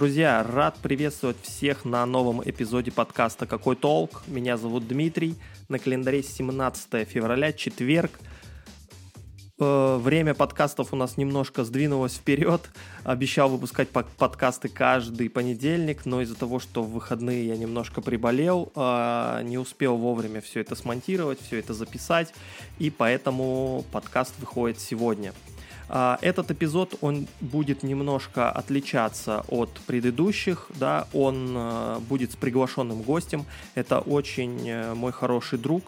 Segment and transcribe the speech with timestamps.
[0.00, 4.22] Друзья, рад приветствовать всех на новом эпизоде подкаста «Какой толк?».
[4.26, 5.34] Меня зовут Дмитрий.
[5.68, 8.10] На календаре 17 февраля, четверг.
[9.58, 12.62] Э, время подкастов у нас немножко сдвинулось вперед.
[13.04, 19.42] Обещал выпускать подкасты каждый понедельник, но из-за того, что в выходные я немножко приболел, э,
[19.44, 22.32] не успел вовремя все это смонтировать, все это записать,
[22.78, 25.34] и поэтому подкаст выходит сегодня.
[25.92, 33.02] А, этот эпизод, он будет немножко отличаться от предыдущих, да, он э, будет с приглашенным
[33.02, 33.44] гостем.
[33.74, 35.82] Это очень э, мой хороший друг,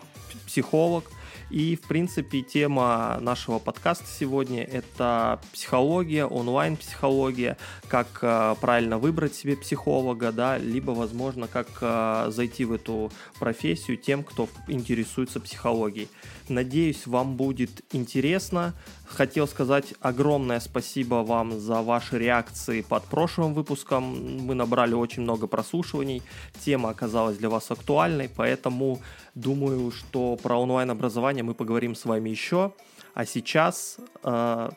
[0.47, 1.05] психолог,
[1.53, 9.55] и, в принципе, тема нашего подкаста сегодня– это психология, онлайн-психология, как э, правильно выбрать себе
[9.57, 16.09] психолога, да, либо, возможно, как э, зайти в эту профессию тем, кто интересуется психологией.
[16.49, 18.75] Надеюсь, вам будет интересно.
[19.05, 24.47] Хотел сказать огромное спасибо вам за ваши реакции под прошлым выпуском.
[24.47, 26.23] Мы набрали очень много прослушиваний.
[26.65, 29.01] Тема оказалась для вас актуальной, поэтому
[29.35, 32.73] думаю, что про онлайн-образование мы поговорим с вами еще.
[33.15, 34.71] А сейчас э,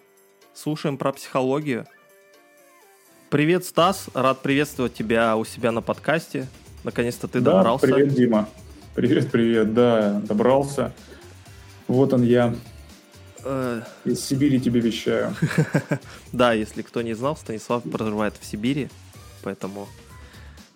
[0.53, 1.85] слушаем про психологию.
[3.29, 4.09] Привет, Стас.
[4.13, 6.47] Рад приветствовать тебя у себя на подкасте.
[6.83, 7.87] Наконец-то ты да, добрался.
[7.87, 8.49] Привет, Дима.
[8.93, 9.73] Привет, привет.
[9.73, 10.93] Да, добрался.
[11.87, 12.55] Вот он я.
[13.43, 13.81] Э.
[14.05, 15.35] Из Сибири тебе вещаю.
[16.31, 18.89] Да, если кто не знал, Станислав проживает в Сибири,
[19.41, 19.87] поэтому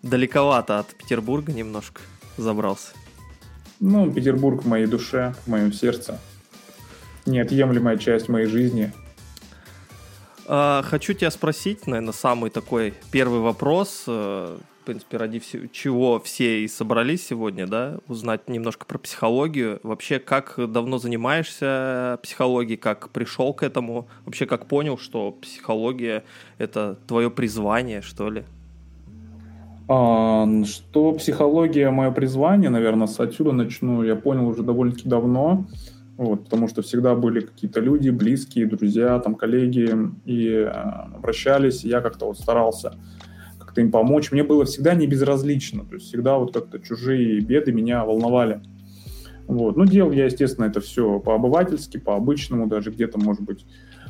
[0.03, 2.01] далековато от Петербурга немножко
[2.37, 2.93] забрался.
[3.79, 6.19] Ну, Петербург в моей душе, в моем сердце.
[7.25, 8.91] Неотъемлемая часть моей жизни.
[10.47, 14.03] А, хочу тебя спросить, наверное, самый такой первый вопрос.
[14.07, 14.57] Э,
[14.89, 19.79] принципе, ради всего, чего все и собрались сегодня, да, узнать немножко про психологию.
[19.83, 26.23] Вообще, как давно занимаешься психологией, как пришел к этому, вообще, как понял, что психология—
[26.57, 28.45] это твое призвание, что ли?
[29.91, 35.65] А, что психология— мое призвание, наверное, отсюда начну, я понял уже довольно-таки давно,
[36.15, 39.95] вот, потому что всегда были какие-то люди, близкие, друзья, там, коллеги,
[40.25, 42.93] и э, обращались, и я как-то вот старался
[43.57, 44.31] как-то им помочь.
[44.31, 48.61] Мне было всегда не безразлично, то есть всегда вот как-то чужие беды меня волновали.
[49.47, 49.75] Вот.
[49.75, 53.65] Ну, делал я, естественно, это все по-обывательски, по-обычному, даже где-то, может быть,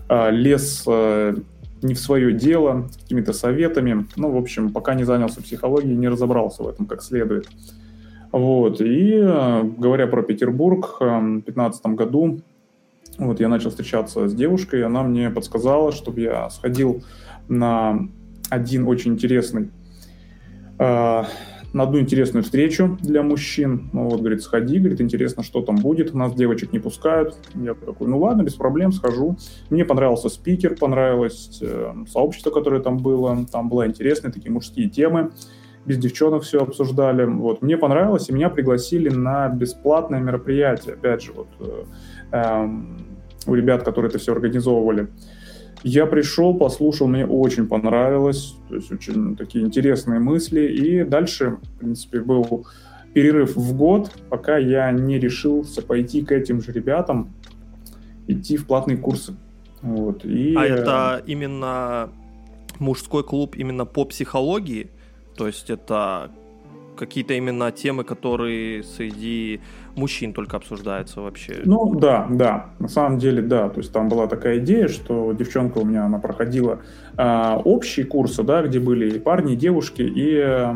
[0.10, 1.36] а, лез а,
[1.82, 4.06] не в свое дело, какими-то советами.
[4.16, 7.48] Ну, в общем, пока не занялся психологией, не разобрался в этом как следует.
[8.32, 8.82] Вот.
[8.82, 12.42] И а, говоря про Петербург, в 2015 году
[13.18, 17.04] вот я начал встречаться с девушкой, и она мне подсказала, чтобы я сходил
[17.50, 18.08] на
[18.50, 19.72] один очень интересный,
[20.78, 21.24] э,
[21.74, 23.90] на одну интересную встречу для мужчин.
[23.94, 26.14] Ну, вот, говорит, сходи, говорит, интересно, что там будет.
[26.14, 27.36] Нас девочек не пускают.
[27.56, 29.38] Я такой, ну ладно, без проблем, схожу.
[29.70, 33.46] Мне понравился спикер, понравилось э, сообщество, которое там было.
[33.52, 35.32] Там были интересные такие мужские темы.
[35.86, 37.26] Без девчонок все обсуждали.
[37.26, 40.96] Вот, мне понравилось, и меня пригласили на бесплатное мероприятие.
[40.96, 41.84] Опять же, вот э,
[42.32, 42.70] э,
[43.48, 45.10] у ребят, которые это все организовывали.
[45.84, 51.80] Я пришел, послушал, мне очень понравилось, то есть очень такие интересные мысли, и дальше, в
[51.80, 52.66] принципе, был
[53.14, 57.34] перерыв в год, пока я не решился пойти к этим же ребятам,
[58.28, 59.36] идти в платные курсы.
[59.82, 60.54] Вот, и...
[60.56, 62.10] А это именно
[62.80, 64.92] мужской клуб именно по психологии?
[65.36, 66.32] То есть это
[66.98, 69.62] какие-то именно темы, которые среди
[70.00, 71.62] мужчин только обсуждаются вообще.
[71.66, 73.70] Ну да, да, на самом деле да.
[73.70, 76.80] То есть там была такая идея, что девчонка у меня, она проходила
[77.18, 80.76] э, общие курсы, да, где были и парни, и девушки, и э,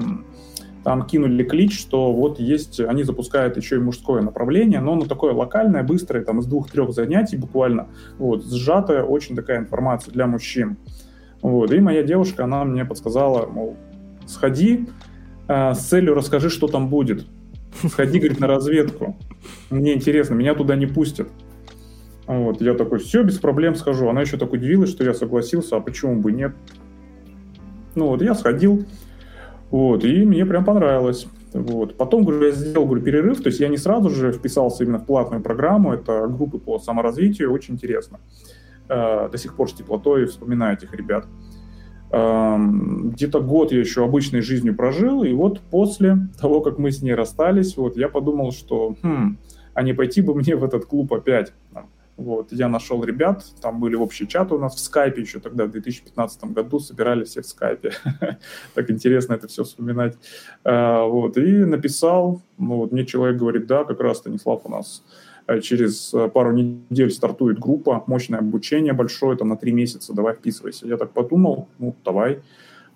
[0.84, 5.34] там кинули клич, что вот есть, они запускают еще и мужское направление, но оно такое
[5.34, 10.78] локальное, быстрое, там из двух-трех занятий буквально, вот, сжатая очень такая информация для мужчин.
[11.42, 13.78] Вот, и моя девушка, она мне подсказала, мол,
[14.26, 14.88] сходи,
[15.48, 17.26] э, с целью расскажи, что там будет.
[17.90, 19.18] Сходи, говорит, на разведку.
[19.70, 21.28] Мне интересно, меня туда не пустят.
[22.26, 24.08] Вот, я такой, все, без проблем схожу.
[24.10, 26.54] Она еще так удивилась, что я согласился, а почему бы нет?
[27.96, 28.86] Ну вот, я сходил,
[29.70, 31.28] вот, и мне прям понравилось.
[31.54, 31.98] Вот.
[31.98, 35.06] Потом, говорю, я сделал говорю, перерыв, то есть я не сразу же вписался именно в
[35.06, 38.20] платную программу, это группы по саморазвитию, очень интересно.
[38.90, 41.26] Э, до сих пор с теплотой вспоминаю этих ребят.
[42.14, 47.16] Где-то год я еще обычной жизнью прожил, и вот после того, как мы с ней
[47.16, 49.40] расстались, вот я подумал, что хм,
[49.74, 51.54] а не пойти бы мне в этот клуб опять.
[52.16, 55.72] Вот, я нашел ребят, там были общие чаты у нас в скайпе еще тогда, в
[55.72, 57.94] 2015 году, собирали все в скайпе.
[58.76, 60.16] так интересно это все вспоминать.
[60.64, 65.02] А, вот, и написал, ну вот мне человек говорит, да, как раз Станислав у нас
[65.04, 65.23] Э,
[65.62, 70.88] через э, пару недель стартует группа, мощное обучение большое, там на три месяца, давай вписывайся.
[70.88, 72.40] Я так подумал, ну, давай.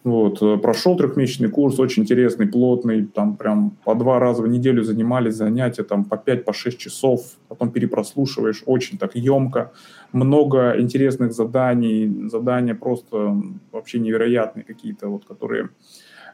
[0.04, 4.84] Вот, э, прошел трехмесячный курс, очень интересный, плотный, там прям по два раза в неделю
[4.84, 9.74] занимались занятия, там по пять, по шесть часов, потом перепрослушиваешь, очень так емко,
[10.14, 13.36] много интересных заданий, задания просто
[13.72, 15.70] вообще невероятные какие-то, вот, которые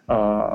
[0.08, 0.50] э,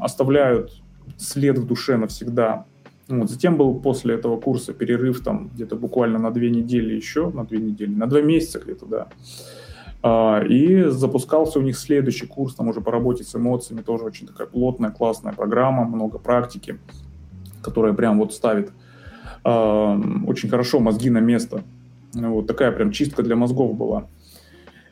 [0.00, 0.82] оставляют
[1.16, 2.66] след в душе навсегда.
[3.08, 3.30] Вот.
[3.30, 7.58] Затем был после этого курса перерыв там где-то буквально на две недели еще, на две
[7.58, 9.08] недели, на два месяца где-то, да.
[10.02, 14.26] А, и запускался у них следующий курс, там уже по работе с эмоциями, тоже очень
[14.26, 16.78] такая плотная, классная программа, много практики,
[17.62, 18.72] которая прям вот ставит
[19.44, 21.62] а, очень хорошо мозги на место.
[22.14, 24.08] Вот такая прям чистка для мозгов была.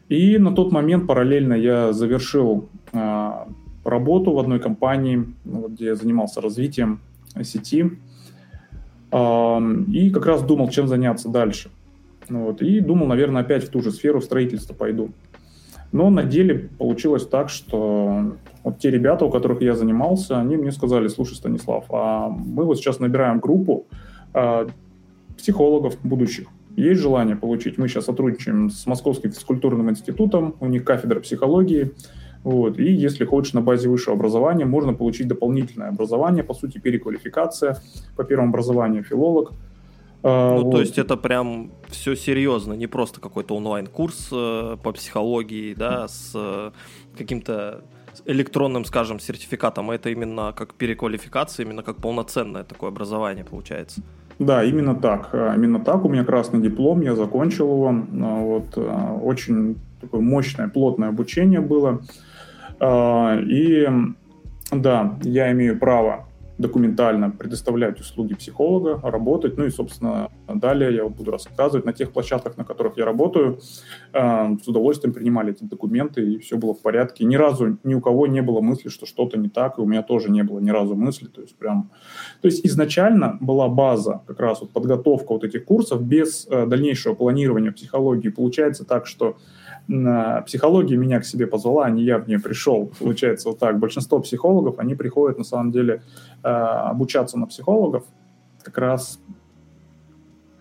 [0.08, 3.48] И на тот момент параллельно я завершил а,
[3.84, 7.00] работу в одной компании, где я занимался развитием
[7.42, 7.98] сети.
[9.12, 11.70] И как раз думал, чем заняться дальше.
[12.28, 15.10] Ну вот, и думал, наверное, опять в ту же сферу строительства пойду.
[15.90, 20.70] Но на деле получилось так, что вот те ребята, у которых я занимался, они мне
[20.70, 23.86] сказали, слушай, Станислав, а мы вот сейчас набираем группу
[24.32, 24.68] э,
[25.36, 26.46] психологов будущих.
[26.76, 27.78] Есть желание получить?
[27.78, 31.90] Мы сейчас сотрудничаем с Московским физкультурным институтом, у них кафедра психологии.
[32.44, 32.78] Вот.
[32.78, 37.78] И если хочешь на базе высшего образования, можно получить дополнительное образование, по сути, переквалификация
[38.16, 39.52] по первому образованию филолог–
[40.22, 40.72] а, ну, вот.
[40.72, 46.32] то есть это прям все серьезно, не просто какой-то онлайн-курс э, по психологии, да, с
[46.34, 46.72] э,
[47.16, 47.82] каким-то
[48.26, 54.02] электронным, скажем, сертификатом, а это именно как переквалификация, именно как полноценное такое образование получается.
[54.38, 55.30] Да, именно так.
[55.32, 56.04] А, именно так.
[56.04, 57.88] У меня красный диплом, я закончил его.
[57.88, 62.02] А, вот, очень такое мощное, плотное обучение было.
[62.82, 63.88] И
[64.72, 66.26] да, я имею право
[66.60, 69.56] документально предоставлять услуги психолога, работать.
[69.56, 73.60] Ну и, собственно, далее я буду рассказывать на тех площадках, на которых я работаю.
[74.12, 77.24] Э, с удовольствием принимали эти документы, и все было в порядке.
[77.24, 80.02] Ни разу ни у кого не было мысли, что что-то не так, и у меня
[80.02, 81.28] тоже не было ни разу мысли.
[81.28, 81.90] То есть прям...
[82.42, 87.14] То есть изначально была база, как раз вот подготовка вот этих курсов без э, дальнейшего
[87.14, 88.28] планирования психологии.
[88.28, 89.38] Получается так, что
[90.46, 92.92] психология меня к себе позвала, а не я в нее пришел.
[92.98, 93.78] Получается вот так.
[93.78, 96.02] Большинство психологов, они приходят на самом деле
[96.42, 98.04] э, обучаться на психологов
[98.62, 99.18] как раз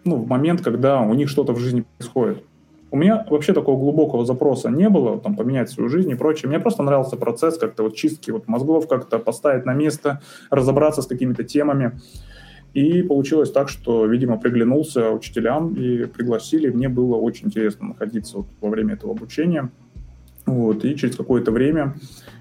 [0.04, 2.44] ну, в момент, когда у них что-то в жизни происходит.
[2.92, 6.50] У меня вообще такого глубокого запроса не было, там, поменять свою жизнь и прочее.
[6.50, 11.06] Мне просто нравился процесс как-то вот чистки вот мозгов, как-то поставить на место, разобраться с
[11.06, 12.00] какими-то темами.
[12.74, 16.70] И получилось так, что, видимо, приглянулся учителям и пригласили.
[16.70, 19.72] Мне было очень интересно находиться вот во время этого обучения.
[20.46, 21.96] Вот, и через какое-то время,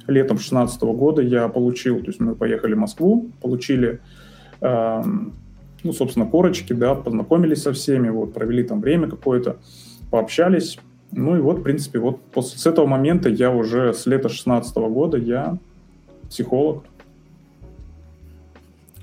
[0.06, 4.00] летом 2016 года, я получил, то есть мы поехали в Москву, получили,
[4.60, 5.02] э,
[5.82, 9.58] ну, собственно, корочки, да, познакомились со всеми, вот, провели там время какое-то,
[10.10, 10.78] пообщались.
[11.12, 14.76] Ну и вот, в принципе, вот после, с этого момента я уже с лета 2016
[14.76, 15.58] года я
[16.30, 16.84] психолог,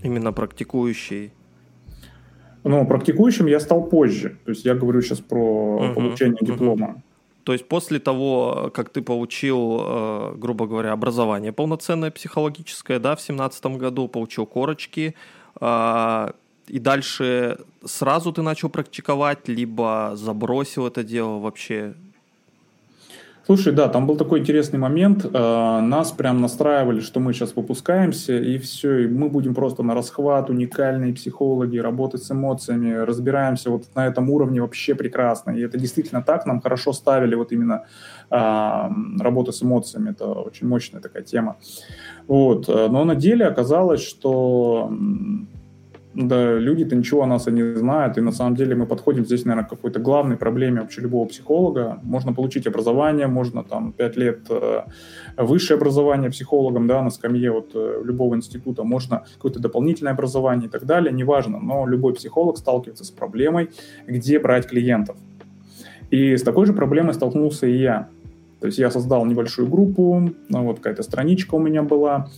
[0.06, 1.32] Именно практикующий.
[2.64, 4.38] Ну, практикующим я стал позже.
[4.46, 6.88] То есть я говорю сейчас про угу, получение диплома.
[6.88, 7.02] Угу.
[7.44, 13.22] То есть после того, как ты получил, э, грубо говоря, образование полноценное психологическое, да, в
[13.22, 15.16] семнадцатом году, получил корочки,
[15.62, 16.32] э,
[16.68, 21.94] и дальше сразу ты начал практиковать, либо забросил это дело вообще?
[23.46, 25.24] Слушай, да, там был такой интересный момент.
[25.24, 29.94] Э, нас прям настраивали, что мы сейчас выпускаемся, и все, и мы будем просто на
[29.94, 35.52] расхват, уникальные психологи, работать с эмоциями, разбираемся вот на этом уровне вообще прекрасно.
[35.52, 37.86] И это действительно так, нам хорошо ставили вот именно
[38.32, 40.10] а, работу с эмоциями.
[40.10, 41.58] Это очень мощная такая тема.
[42.28, 42.68] Вот.
[42.68, 44.92] Э, но на деле оказалось, что
[46.16, 49.44] да, люди-то ничего о нас и не знают, и на самом деле мы подходим здесь,
[49.44, 52.00] наверное, к какой-то главной проблеме вообще любого психолога.
[52.04, 54.84] Можно получить образование, можно там пять лет э,
[55.36, 60.72] высшее образование психологом, да, на скамье вот э, любого института, можно какое-то дополнительное образование и
[60.72, 63.70] так далее, неважно, но любой психолог сталкивается с проблемой,
[64.08, 65.18] где брать клиентов.
[66.12, 68.08] И с такой же проблемой столкнулся и я.
[68.62, 72.30] То есть я создал небольшую группу, ну, вот какая-то страничка у меня была,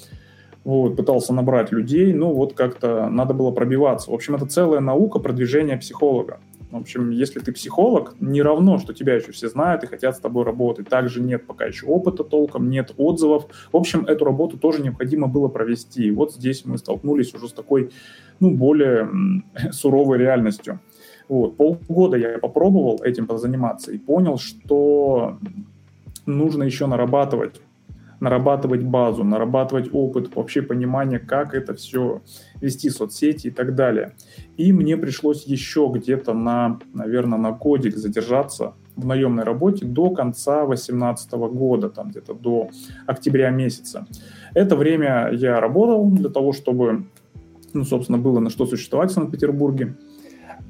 [0.67, 4.11] вот, пытался набрать людей, ну вот как-то надо было пробиваться.
[4.11, 6.41] В общем, это целая наука продвижения психолога.
[6.71, 10.19] В общем, если ты психолог, не равно, что тебя еще все знают и хотят с
[10.19, 10.89] тобой работать.
[10.89, 13.45] Также нет пока еще опыта толком, нет отзывов.
[13.71, 16.07] В общем, эту работу тоже необходимо было провести.
[16.07, 17.91] И вот здесь мы столкнулись уже с такой,
[18.41, 19.09] ну, более
[19.71, 20.81] суровой реальностью.
[21.29, 21.55] Вот.
[21.55, 25.37] Полгода я попробовал этим позаниматься и понял, что
[26.25, 27.61] нужно еще нарабатывать
[28.19, 32.21] нарабатывать базу, нарабатывать опыт, вообще понимание, как это все
[32.61, 34.13] вести соцсети и так далее.
[34.57, 40.65] И мне пришлось еще где-то на, наверное, на годик задержаться в наемной работе до конца
[40.65, 42.69] 2018 года, там где-то до
[43.05, 44.07] октября месяца.
[44.55, 47.05] Это время я работал для того, чтобы,
[47.73, 49.95] ну, собственно, было на что существовать в Санкт-Петербурге.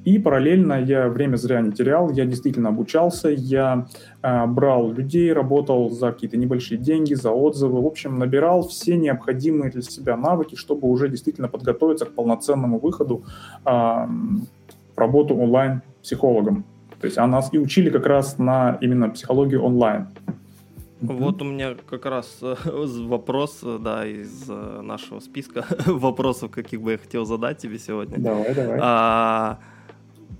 [0.08, 3.88] И параллельно я время зря не терял, я действительно обучался, я
[4.22, 9.70] э, брал людей, работал за какие-то небольшие деньги, за отзывы, в общем, набирал все необходимые
[9.70, 13.26] для себя навыки, чтобы уже действительно подготовиться к полноценному выходу
[13.66, 16.64] э, в работу онлайн-психологом.
[17.02, 20.08] То есть а нас и учили как раз на именно психологию онлайн.
[21.02, 26.82] Вот у меня как раз э, вопрос, э, да, из э, нашего списка вопросов, каких
[26.82, 28.18] бы я хотел задать тебе сегодня.
[28.18, 28.80] Давай, давай.
[28.82, 29.60] А,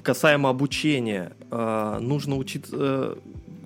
[0.02, 3.16] касаемо обучения, э, нужно учиться э,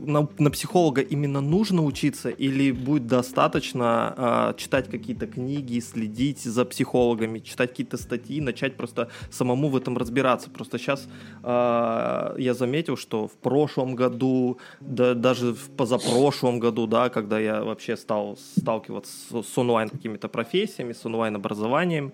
[0.05, 6.65] на, на психолога именно нужно учиться или будет достаточно э, читать какие-то книги, следить за
[6.65, 10.49] психологами, читать какие-то статьи, начать просто самому в этом разбираться.
[10.49, 11.07] Просто сейчас
[11.43, 17.63] э, я заметил, что в прошлом году, да, даже в позапрошлом году, да, когда я
[17.63, 22.11] вообще стал сталкиваться с, с онлайн какими-то профессиями, с онлайн образованием,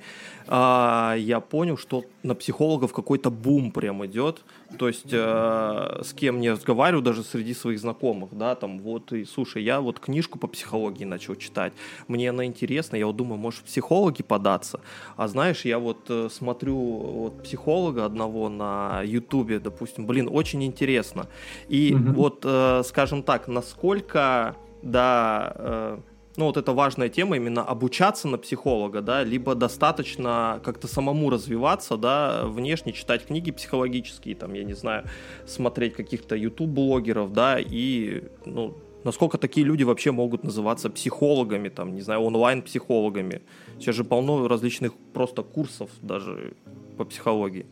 [0.48, 4.44] э, я понял, что на психологов какой-то бум прям идет.
[4.78, 9.26] То есть э, с кем не разговариваю, даже среди своих знакомых, да, там вот и
[9.26, 11.74] слушай, я вот книжку по психологии начал читать,
[12.08, 14.82] мне она интересна, я вот думаю, может психологи податься,
[15.16, 21.28] а знаешь, я вот э, смотрю вот психолога одного на ютубе, допустим, блин, очень интересно,
[21.70, 22.14] и mm-hmm.
[22.14, 26.00] вот, э, скажем так, насколько, да, э,
[26.38, 31.98] ну, вот это важная тема, именно обучаться на психолога, да, либо достаточно как-то самому развиваться,
[31.98, 35.03] да, внешне читать книги психологические, там, я не знаю,
[35.48, 42.01] смотреть каких-то YouTube-блогеров, да, и, ну, насколько такие люди вообще могут называться психологами, там, не
[42.01, 43.41] знаю, онлайн-психологами.
[43.79, 46.53] Сейчас же полно различных просто курсов даже
[46.98, 47.65] по психологии.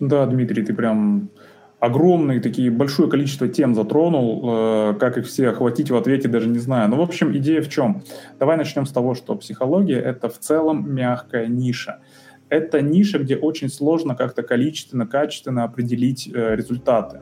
[0.00, 1.30] Да, Дмитрий, ты прям
[1.80, 6.58] огромные такие, большое количество тем затронул, э, как их все охватить в ответе даже не
[6.58, 6.88] знаю.
[6.88, 8.02] Но, ну, в общем, идея в чем?
[8.38, 12.00] Давай начнем с того, что психология— это в целом мягкая ниша.
[12.48, 17.20] Это ниша, где очень сложно как-то количественно, качественно определить э, результаты.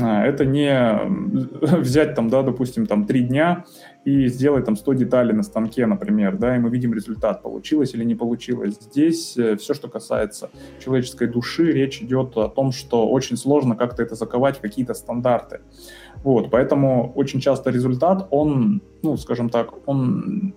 [0.00, 0.98] А, это не
[1.78, 3.64] взять там, да, допустим, там три дня
[4.06, 8.04] и сделать там 100 деталей на станке, например, да, и мы видим результат, получилось или
[8.04, 8.76] не получилось.
[8.80, 10.48] Здесь э, все, что касается
[10.78, 15.58] человеческой души, речь идет о том, что очень сложно как-то это заковать в какие-то стандарты.
[16.22, 20.54] Вот, поэтому очень часто результат, он, ну, скажем так, он,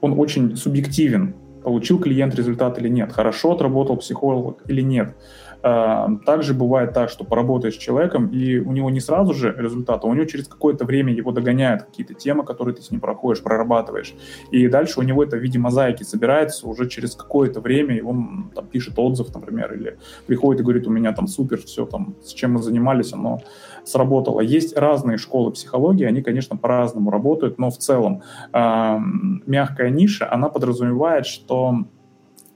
[0.00, 1.34] он очень субъективен.
[1.62, 5.14] Получил клиент результат или нет, хорошо отработал психолог или нет.
[5.62, 10.04] Эм, также бывает так, что поработаешь с человеком, и у него не сразу же результат,
[10.04, 13.42] а у него через какое-то время его догоняют какие-то темы, которые ты с ним проходишь,
[13.42, 14.14] прорабатываешь.
[14.50, 18.66] И дальше у него это в виде мозаики собирается уже через какое-то время, он там
[18.66, 22.54] пишет отзыв, например, или приходит и говорит, у меня там супер, все там, с чем
[22.54, 23.40] мы занимались, оно
[23.84, 24.40] сработало.
[24.40, 28.98] Есть разные школы психологии, они, конечно, по-разному работают, но в целом э,
[29.46, 31.84] мягкая ниша, она подразумевает, что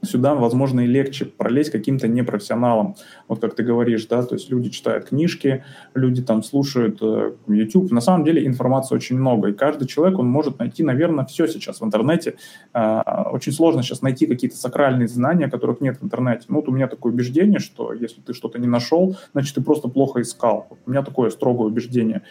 [0.05, 2.95] сюда, возможно, и легче пролезть каким-то непрофессионалам.
[3.27, 7.91] Вот как ты говоришь, да, то есть люди читают книжки, люди там слушают э, YouTube.
[7.91, 11.81] На самом деле информации очень много, и каждый человек, он может найти, наверное, все сейчас
[11.81, 12.35] в интернете.
[12.73, 16.45] Э, очень сложно сейчас найти какие-то сакральные знания, которых нет в интернете.
[16.47, 19.87] Ну, вот у меня такое убеждение, что если ты что-то не нашел, значит, ты просто
[19.87, 20.67] плохо искал.
[20.85, 22.21] У меня такое строгое убеждение.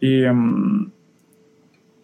[0.00, 0.28] И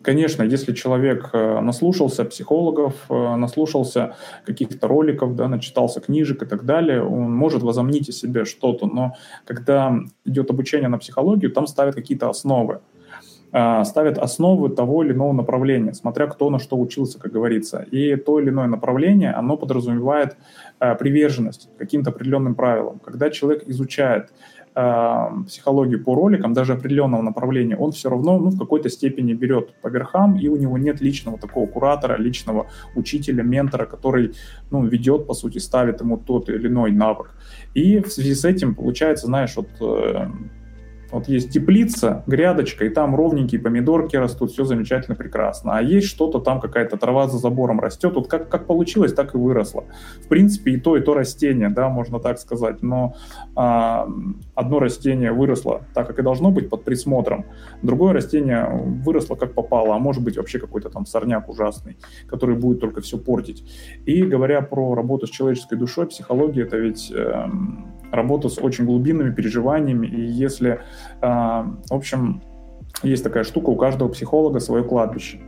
[0.05, 6.67] Конечно, если человек э, наслушался психологов, э, наслушался каких-то роликов, да, начитался книжек и так
[6.67, 11.95] далее, он может возомнить о себе что-то, но когда идет обучение на психологию, там ставят
[11.95, 12.81] какие-то основы
[13.53, 17.87] э, ставят основы того или иного направления, смотря кто на что учился, как говорится.
[17.91, 20.37] И то или иное направление, оно подразумевает
[20.99, 22.99] приверженность каким-то определенным правилам.
[22.99, 24.33] Когда человек изучает
[24.75, 29.75] э, психологию по роликам, даже определенного направления, он все равно ну, в какой-то степени берет
[29.83, 32.67] по верхам, и у него нет личного такого куратора, личного
[32.97, 34.35] учителя, ментора, который
[34.71, 37.31] ну, ведет, по сути, ставит ему тот или иной навык.
[37.75, 40.29] И в связи с этим получается, знаешь, вот э,
[41.15, 45.77] вот есть теплица, грядочка, и там ровненькие помидорки растут, все замечательно, прекрасно.
[45.77, 48.15] А есть что-то там, какая-то трава за забором растет.
[48.15, 49.85] Вот как, как получилось, так и выросло.
[50.25, 52.83] В принципе, и то, и то растение, да, можно так сказать.
[52.83, 53.15] Но
[53.55, 54.09] а,
[54.55, 57.45] одно растение выросло так, как и должно быть, под присмотром.
[57.83, 58.69] Другое растение
[59.05, 63.19] выросло как попало, а может быть вообще какой-то там сорняк ужасный, который будет только все
[63.19, 63.65] портить.
[64.05, 67.13] И говоря про работу с человеческой душой, психология это ведь...
[67.15, 67.47] Э,
[68.15, 70.07] работа с очень глубинными переживаниями.
[70.07, 70.81] И если,
[71.21, 72.43] а, в общем,
[73.03, 75.41] есть такая штука, у каждого психолога свое кладбище.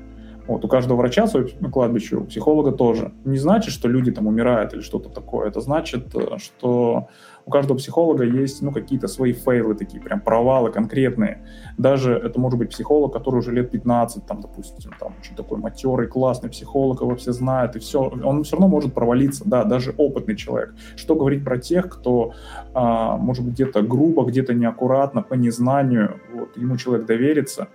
[0.47, 3.13] Вот, у каждого врача свой кладбище, у психолога тоже.
[3.25, 5.49] Не значит, что люди там умирают или что-то такое.
[5.49, 7.09] Это значит, э, что
[7.47, 11.47] у каждого психолога есть ну, какие-то свои фейлы такие, прям провалы конкретные.
[11.79, 16.09] Даже это может быть психолог, который уже лет 15, там, допустим, там очень такой матерый,
[16.09, 18.01] классный психолог, его все знают, и все.
[18.03, 20.75] Он все равно может провалиться, да, даже опытный человек.
[20.97, 22.33] Что говорить про тех, кто,
[22.75, 27.69] а, может быть, где-то грубо, где-то неаккуратно, по незнанию, вот, ему человек доверится,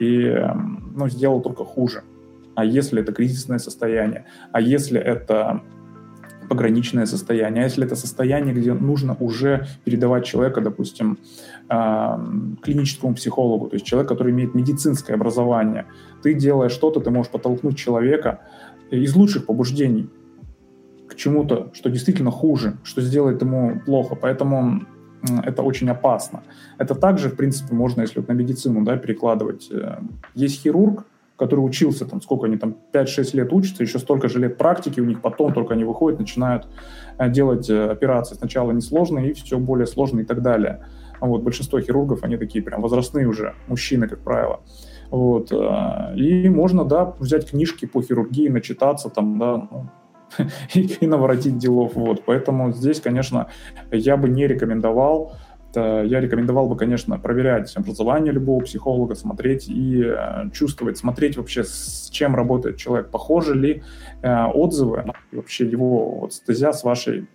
[0.00, 0.36] и
[0.92, 2.02] ну, сделал только хуже.
[2.56, 5.62] А если это кризисное состояние, а если это
[6.48, 11.18] пограничное состояние, а если это состояние, где нужно уже передавать человека, допустим,
[11.68, 15.86] клиническому психологу, то есть человек, который имеет медицинское образование,
[16.22, 18.40] ты делаешь что-то, ты можешь подтолкнуть человека
[18.90, 20.08] из лучших побуждений
[21.08, 24.14] к чему-то, что действительно хуже, что сделает ему плохо.
[24.14, 24.82] Поэтому
[25.44, 26.42] это очень опасно.
[26.78, 29.68] Это также, в принципе, можно, если вот на медицину да, перекладывать.
[29.70, 30.00] Э,
[30.34, 31.06] есть хирург,
[31.36, 35.04] который учился, там, сколько они там, 5-6 лет учатся, еще столько же лет практики у
[35.04, 36.66] них, потом только они выходят, начинают
[37.18, 38.36] э, делать э, операции.
[38.36, 40.86] Сначала несложные, и все более сложные и так далее.
[41.20, 44.60] Вот, большинство хирургов, они такие прям возрастные уже, мужчины, как правило.
[45.10, 49.86] Вот, и можно, да, взять книжки по хирургии, начитаться там, да, ну,
[50.74, 51.92] и наворотить делов.
[51.94, 52.22] Вот.
[52.24, 53.48] Поэтому здесь, конечно,
[53.90, 55.32] я бы не рекомендовал
[55.80, 62.08] я рекомендовал бы, конечно, проверять образование любого психолога, смотреть и э, чувствовать, смотреть вообще, с
[62.10, 63.82] чем работает человек, похожи ли
[64.22, 67.28] э, отзывы, вообще его вот, стезя с вашей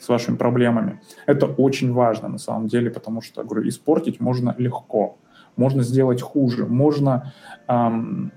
[0.00, 1.00] с вашими проблемами.
[1.26, 5.16] Это очень важно на самом деле, потому что, говорю, испортить можно легко,
[5.56, 7.32] можно сделать хуже, можно
[7.68, 8.32] эм,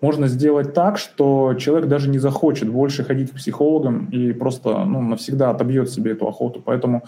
[0.00, 5.02] можно сделать так, что человек даже не захочет больше ходить к психологам и просто ну,
[5.02, 6.62] навсегда отобьет себе эту охоту.
[6.64, 7.02] Поэтому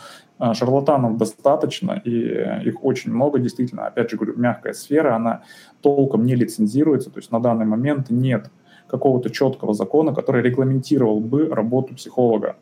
[0.55, 3.87] шарлатанов достаточно, и их очень много, действительно.
[3.87, 5.43] Опять же говорю, мягкая сфера, она
[5.81, 8.51] толком не лицензируется, то есть на данный момент нет
[8.89, 12.57] какого-то четкого закона, который регламентировал бы работу психолога.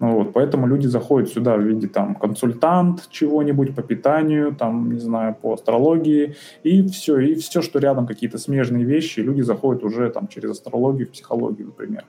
[0.00, 5.36] Вот, поэтому люди заходят сюда в виде там консультант чего-нибудь по питанию, там, не знаю,
[5.40, 6.34] по астрологии,
[6.64, 11.08] и все, и все, что рядом какие-то смежные вещи, люди заходят уже там через астрологию,
[11.08, 12.04] психологию, например.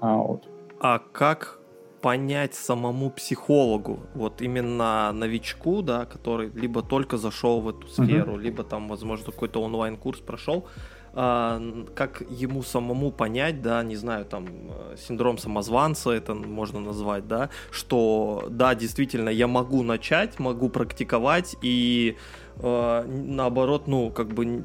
[0.00, 0.48] А, вот.
[0.80, 1.57] а как
[2.00, 8.42] понять самому психологу, вот именно новичку, да, который либо только зашел в эту сферу, uh-huh.
[8.42, 10.66] либо там, возможно, какой-то онлайн-курс прошел,
[11.14, 11.60] а,
[11.94, 17.50] как ему самому понять, да, не знаю, там, э, синдром самозванца это можно назвать, да,
[17.70, 22.16] что, да, действительно, я могу начать, могу практиковать и
[22.56, 24.62] э, наоборот, ну, как бы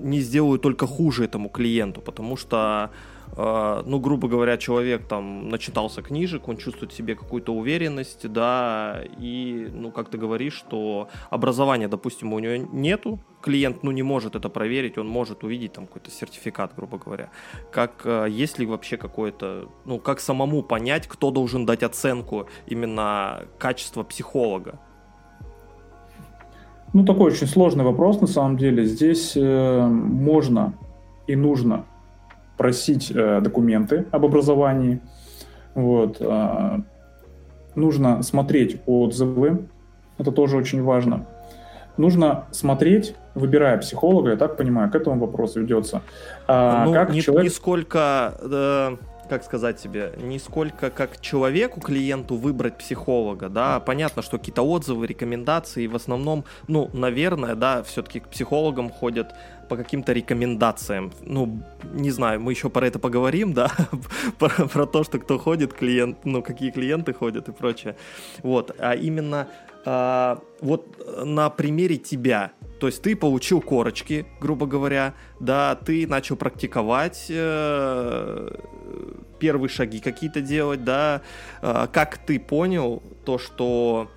[0.00, 2.90] не сделаю только хуже этому клиенту, потому что
[3.36, 9.68] ну, грубо говоря, человек там начитался книжек, он чувствует в себе какую-то уверенность, да, и,
[9.72, 14.48] ну, как ты говоришь, что образования, допустим, у него нету, клиент, ну, не может это
[14.48, 17.30] проверить, он может увидеть там какой-то сертификат, грубо говоря.
[17.72, 23.42] Как, а, есть ли вообще какое-то, ну, как самому понять, кто должен дать оценку именно
[23.58, 24.78] качества психолога?
[26.92, 28.84] Ну, такой очень сложный вопрос, на самом деле.
[28.84, 30.74] Здесь э, можно
[31.26, 31.84] и нужно
[32.56, 35.00] просить э, документы об образовании.
[35.74, 36.18] Вот.
[36.20, 36.80] Э,
[37.74, 39.66] нужно смотреть отзывы,
[40.18, 41.26] это тоже очень важно.
[41.96, 46.02] Нужно смотреть, выбирая психолога, я так понимаю, к этому вопросу ведется.
[46.48, 47.44] А, ну, как не, человек...
[47.44, 48.34] не сколько...
[48.40, 48.96] Э
[49.28, 55.06] как сказать тебе, не сколько как человеку, клиенту выбрать психолога, да, понятно, что какие-то отзывы,
[55.06, 59.34] рекомендации, в основном, ну, наверное, да, все-таки к психологам ходят
[59.68, 61.12] по каким-то рекомендациям.
[61.22, 63.70] Ну, не знаю, мы еще про это поговорим, да,
[64.38, 67.96] про, про то, что кто ходит, клиент, ну, какие клиенты ходят и прочее.
[68.42, 69.48] Вот, а именно
[69.84, 76.36] а, вот на примере тебя, то есть ты получил корочки, грубо говоря, да, ты начал
[76.36, 78.50] практиковать, э,
[79.38, 81.22] первые шаги какие-то делать, да,
[81.62, 84.10] э, как ты понял то, что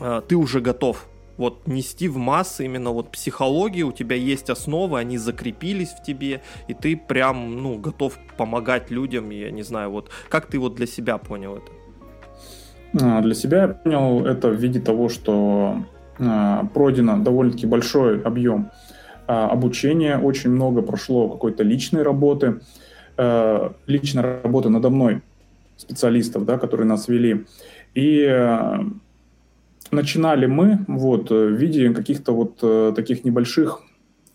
[0.00, 4.98] э, ты уже готов вот нести в массы именно вот психологию, у тебя есть основы,
[4.98, 10.10] они закрепились в тебе, и ты прям, ну, готов помогать людям, я не знаю, вот
[10.28, 11.72] как ты вот для себя понял это?
[13.00, 15.78] А, для себя я понял это в виде того, что
[16.18, 18.70] а, пройдено довольно-таки большой объем
[19.26, 22.60] а, обучения, очень много прошло какой-то личной работы,
[23.86, 25.22] личной работы надо мной
[25.76, 27.46] специалистов, да, которые нас вели.
[27.94, 28.26] И
[29.90, 33.82] начинали мы вот, в виде каких-то вот э, таких небольших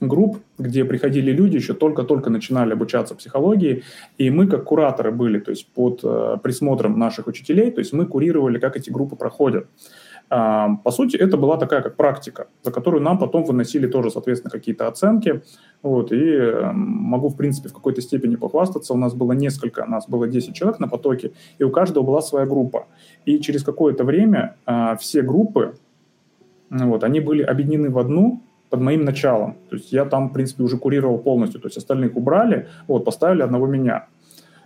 [0.01, 3.83] групп, где приходили люди, еще только-только начинали обучаться психологии,
[4.17, 8.05] и мы как кураторы были, то есть под э, присмотром наших учителей, то есть мы
[8.05, 9.67] курировали, как эти группы проходят.
[10.29, 14.87] По сути, это была такая как практика, за которую нам потом выносили тоже, соответственно, какие-то
[14.87, 15.41] оценки.
[15.81, 18.93] Вот, и могу, в принципе, в какой-то степени похвастаться.
[18.93, 22.21] У нас было несколько, у нас было 10 человек на потоке, и у каждого была
[22.21, 22.85] своя группа.
[23.25, 25.75] И через какое-то время а, все группы,
[26.69, 29.57] вот, они были объединены в одну, под моим началом.
[29.69, 31.59] То есть я там, в принципе, уже курировал полностью.
[31.59, 34.07] То есть остальных убрали, вот, поставили одного меня.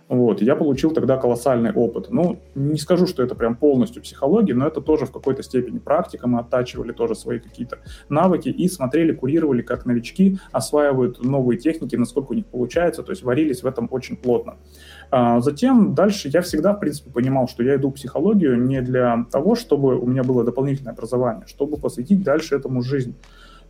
[0.08, 2.08] Вот, я получил тогда колоссальный опыт.
[2.10, 6.28] Ну, не скажу, что это прям полностью психология, но это тоже в какой-то степени практика.
[6.28, 7.78] Мы оттачивали тоже свои какие-то
[8.10, 13.22] навыки и смотрели, курировали, как новички осваивают новые техники, насколько у них получается, то есть
[13.22, 14.56] варились в этом очень плотно.
[15.10, 19.24] А затем дальше я всегда, в принципе, понимал, что я иду в психологию не для
[19.32, 23.16] того, чтобы у меня было дополнительное образование, чтобы посвятить дальше этому жизнь.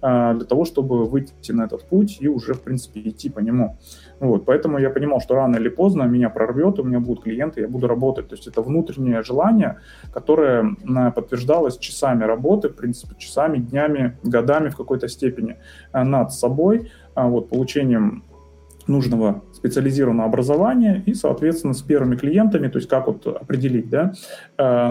[0.06, 3.78] А, для того, чтобы выйти на этот путь и уже, в принципе, идти по нему.
[4.20, 7.68] Вот, поэтому я понимал, что рано или поздно меня прорвет, у меня будут клиенты, я
[7.68, 8.28] буду работать.
[8.28, 9.78] То есть это внутреннее желание,
[10.12, 10.76] которое
[11.14, 15.56] подтверждалось часами работы, в принципе, часами, днями, годами в какой-то степени
[15.90, 18.24] а, над собой, а, вот, получением
[18.86, 24.12] нужного специализированного образования и, соответственно, с первыми клиентами, то есть как вот определить, да,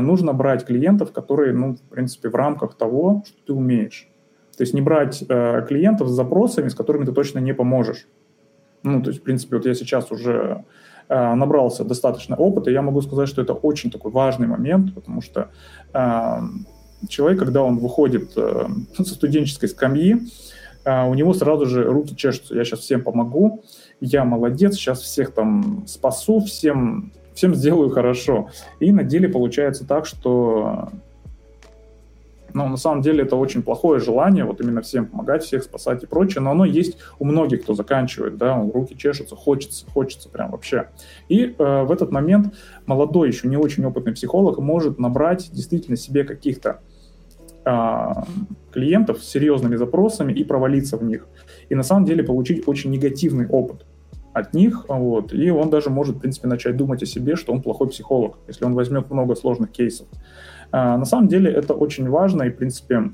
[0.01, 4.09] нужно брать клиентов, которые, ну, в принципе, в рамках того, что ты умеешь.
[4.57, 8.07] То есть не брать э, клиентов с запросами, с которыми ты точно не поможешь.
[8.83, 10.63] Ну, то есть, в принципе, вот я сейчас уже
[11.09, 15.21] э, набрался достаточно опыта, и я могу сказать, что это очень такой важный момент, потому
[15.21, 15.49] что
[15.93, 16.39] э,
[17.07, 20.17] человек, когда он выходит э, со студенческой скамьи,
[20.85, 22.55] э, у него сразу же руки чешутся.
[22.55, 23.63] Я сейчас всем помогу,
[24.01, 28.49] я молодец, сейчас всех там спасу, всем, всем сделаю хорошо.
[28.79, 30.89] И на деле получается так, что
[32.53, 36.05] но на самом деле это очень плохое желание, вот именно всем помогать, всех спасать и
[36.05, 40.89] прочее, но оно есть у многих, кто заканчивает, да, руки чешутся, хочется, хочется прям вообще.
[41.29, 42.53] И э, в этот момент
[42.85, 46.81] молодой, еще не очень опытный психолог может набрать действительно себе каких-то
[47.65, 48.07] э,
[48.71, 51.27] клиентов с серьезными запросами и провалиться в них.
[51.69, 53.85] И на самом деле получить очень негативный опыт
[54.33, 57.61] от них, вот, и он даже может, в принципе, начать думать о себе, что он
[57.61, 60.07] плохой психолог, если он возьмет много сложных кейсов.
[60.73, 63.11] А, на самом деле это очень важно, и, в принципе,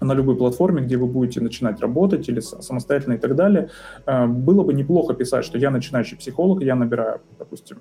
[0.00, 3.70] на любой платформе, где вы будете начинать работать или самостоятельно и так далее,
[4.06, 7.78] а, было бы неплохо писать, что я начинающий психолог, я набираю, допустим,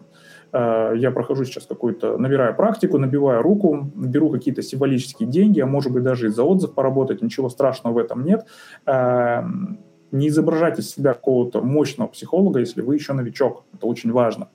[0.52, 5.92] а, я прохожу сейчас какую-то, набираю практику, набиваю руку, беру какие-то символические деньги, а может
[5.92, 8.48] быть даже и за отзыв поработать, ничего страшного в этом нет.
[10.14, 13.64] Не изображайте из себя какого-то мощного психолога, если вы еще новичок.
[13.74, 14.50] Это очень важно.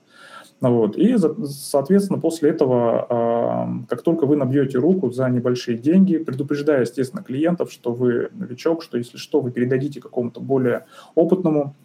[0.59, 0.97] Вот.
[0.97, 1.15] И,
[1.45, 7.93] соответственно, после этого, как только вы набьете руку за небольшие деньги, предупреждая, естественно, клиентов, что
[7.93, 11.75] вы новичок, что если что, вы передадите какому-то более опытному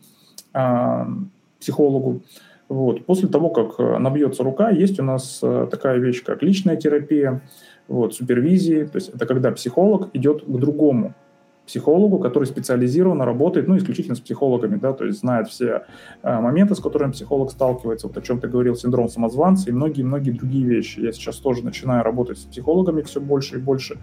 [1.60, 2.22] психологу.
[2.72, 3.04] Вот.
[3.04, 7.42] После того, как э, набьется рука, есть у нас э, такая вещь, как личная терапия,
[7.86, 8.84] вот, супервизии.
[8.84, 11.14] То есть это когда психолог идет к другому
[11.72, 15.84] психологу, который специализированно работает, ну, исключительно с психологами, да, то есть знает все
[16.22, 20.32] э, моменты, с которыми психолог сталкивается, вот о чем ты говорил, синдром самозванца и многие-многие
[20.32, 21.00] другие вещи.
[21.00, 23.98] Я сейчас тоже начинаю работать с психологами все больше и больше,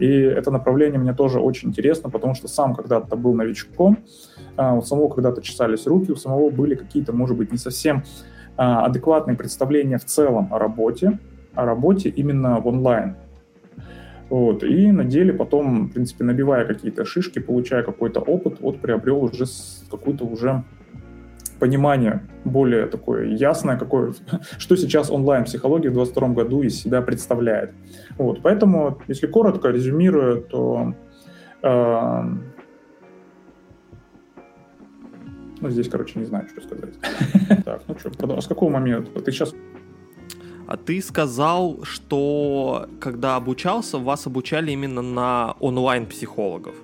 [0.00, 3.98] и это направление мне тоже очень интересно, потому что сам когда-то был новичком,
[4.56, 8.62] э, у самого когда-то чесались руки, у самого были какие-то, может быть, не совсем э,
[8.62, 11.20] адекватные представления в целом о работе,
[11.54, 13.14] о работе именно в онлайн.
[14.32, 19.24] Вот, и на деле потом, в принципе, набивая какие-то шишки, получая какой-то опыт, вот приобрел
[19.24, 19.44] уже
[19.90, 20.64] какую-то уже
[21.60, 24.14] понимание более такое ясное, какое,
[24.58, 27.72] что сейчас онлайн-психология в 2022 году из себя представляет.
[28.16, 30.94] Вот, поэтому, если коротко резюмируя, то
[31.62, 32.22] э,
[35.60, 36.94] ну, здесь, короче, не знаю, что сказать.
[37.66, 39.20] Так, ну что, с какого момента?
[39.20, 39.56] Ты сейчас а
[40.76, 46.74] ты сказал, что когда обучался, вас обучали именно на онлайн-психологов.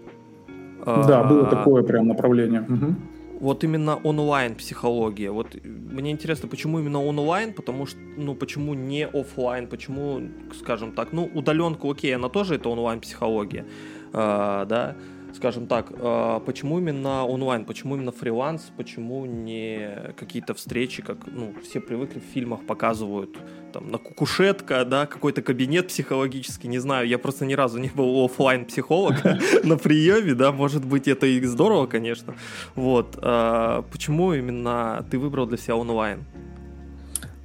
[0.85, 2.61] Да, было а, такое прям направление.
[2.63, 2.95] Угу.
[3.41, 5.31] Вот именно онлайн-психология.
[5.31, 10.23] Вот мне интересно, почему именно онлайн, потому что, ну, почему не офлайн, почему,
[10.59, 13.65] скажем так, ну, удаленку, окей, она тоже это онлайн-психология,
[14.13, 14.97] э, да,
[15.35, 21.55] скажем так, э, почему именно онлайн, почему именно фриланс, почему не какие-то встречи, как ну,
[21.63, 23.37] все привыкли в фильмах показывают,
[23.73, 28.25] там, на кукушетка, да, какой-то кабинет психологический, не знаю, я просто ни разу не был
[28.25, 29.17] офлайн психолог
[29.65, 32.35] на приеме, да, может быть, это и здорово, конечно,
[32.75, 36.25] вот, э, почему именно ты выбрал для себя онлайн?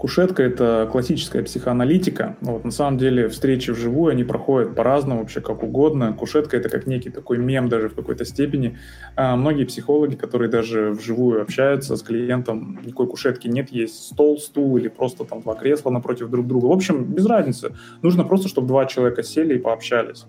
[0.04, 2.36] Кушетка– это классическая психоаналитика.
[2.42, 6.12] Вот, на самом деле встречи вживую, они проходят по-разному, вообще как угодно.
[6.12, 8.78] Кушетка– это как некий такой мем даже в какой-то степени.
[9.16, 14.76] А многие психологи, которые даже вживую общаются с клиентом, никакой кушетки нет, есть стол, стул
[14.76, 16.66] или просто там два кресла напротив друг друга.
[16.66, 17.74] В общем, без разницы.
[18.02, 20.26] Нужно просто, чтобы два человека сели и пообщались.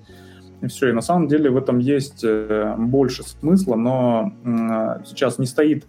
[0.61, 0.91] И все.
[0.91, 4.33] И на самом деле в этом есть э, больше смысла, но
[5.05, 5.85] сейчас не стоит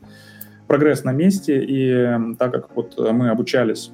[0.67, 3.91] прогресс на месте, и так как вот мы обучались,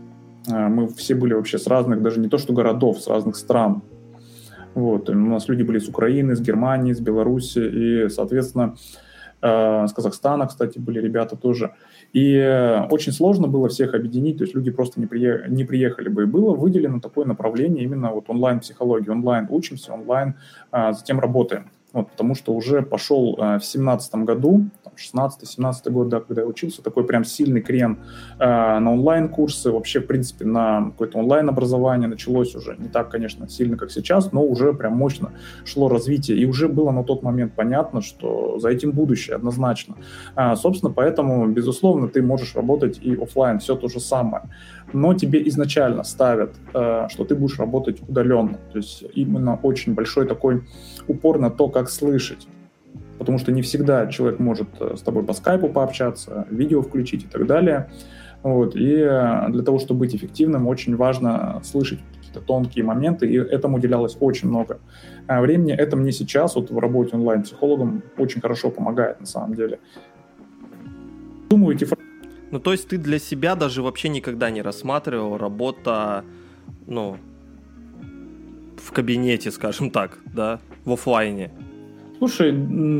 [0.47, 3.81] э, мы все были вообще с разных, даже не то что городов, с разных стран.
[4.73, 5.09] Вот.
[5.09, 8.75] У нас люди были с Украины, с Германии, с Беларуси, и, соответственно,
[9.41, 11.73] э, с Казахстана, кстати, были ребята тоже.
[12.13, 12.37] И
[12.89, 16.23] очень сложно было всех объединить, то есть люди просто не, приехали, не приехали бы.
[16.23, 19.09] И было выделено такое направление именно вот онлайн-психологии.
[19.09, 20.35] Онлайн учимся, онлайн
[20.71, 21.69] а, затем работаем.
[21.93, 26.81] Вот, потому что уже пошел э, в семнадцатом году, 16-17 год, да, когда я учился,
[26.81, 27.99] такой прям сильный крен
[28.39, 33.77] э, на онлайн-курсы, вообще, в принципе, на какое-то онлайн-образование началось уже не так, конечно, сильно,
[33.77, 35.31] как сейчас, но уже прям мощно
[35.65, 39.95] шло развитие, и уже было на тот момент понятно, что за этим будущее однозначно.
[40.35, 44.43] Э, собственно, поэтому, безусловно, ты можешь работать и офлайн, все то же самое
[44.93, 48.57] но тебе изначально ставят, э, что ты будешь работать удаленно.
[48.71, 50.63] То есть именно очень большой такой
[51.07, 52.47] упор на то, как слышать.
[53.21, 57.27] Потому что не всегда человек может э, с тобой по скайпу пообщаться, видео включить и
[57.27, 57.91] так далее.
[58.41, 58.75] Вот.
[58.75, 63.77] И э, для того, чтобы быть эффективным, очень важно слышать какие-то тонкие моменты, и этому
[63.77, 64.79] уделялось очень много
[65.27, 65.71] времени.
[65.71, 69.77] Это мне сейчас вот в работе онлайн-психологом очень хорошо помогает на самом деле.
[71.51, 71.85] Думаю, эти
[72.49, 76.25] ну, то есть ты для себя даже вообще никогда не рассматривал работа,
[76.87, 77.17] ну,
[78.77, 81.51] в кабинете, скажем так, да, в офлайне?
[82.21, 82.53] Слушай,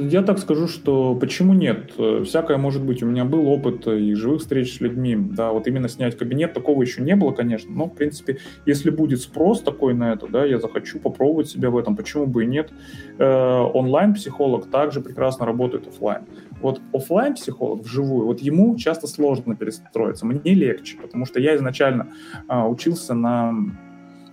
[0.10, 1.92] я так скажу, что почему нет?
[2.26, 3.04] Всякое может быть.
[3.04, 5.16] У меня был опыт и живых встреч с людьми.
[5.16, 7.72] Да, вот именно снять кабинет, такого еще не было, конечно.
[7.72, 11.78] Но, в принципе, если будет спрос такой на это, да, я захочу попробовать себя в
[11.78, 12.72] этом, почему бы и нет.
[13.20, 16.24] Э, онлайн-психолог также прекрасно работает офлайн.
[16.60, 20.26] Вот офлайн психолог вживую, вот ему часто сложно перестроиться.
[20.26, 22.08] Мне легче, потому что я изначально
[22.48, 23.54] а, учился на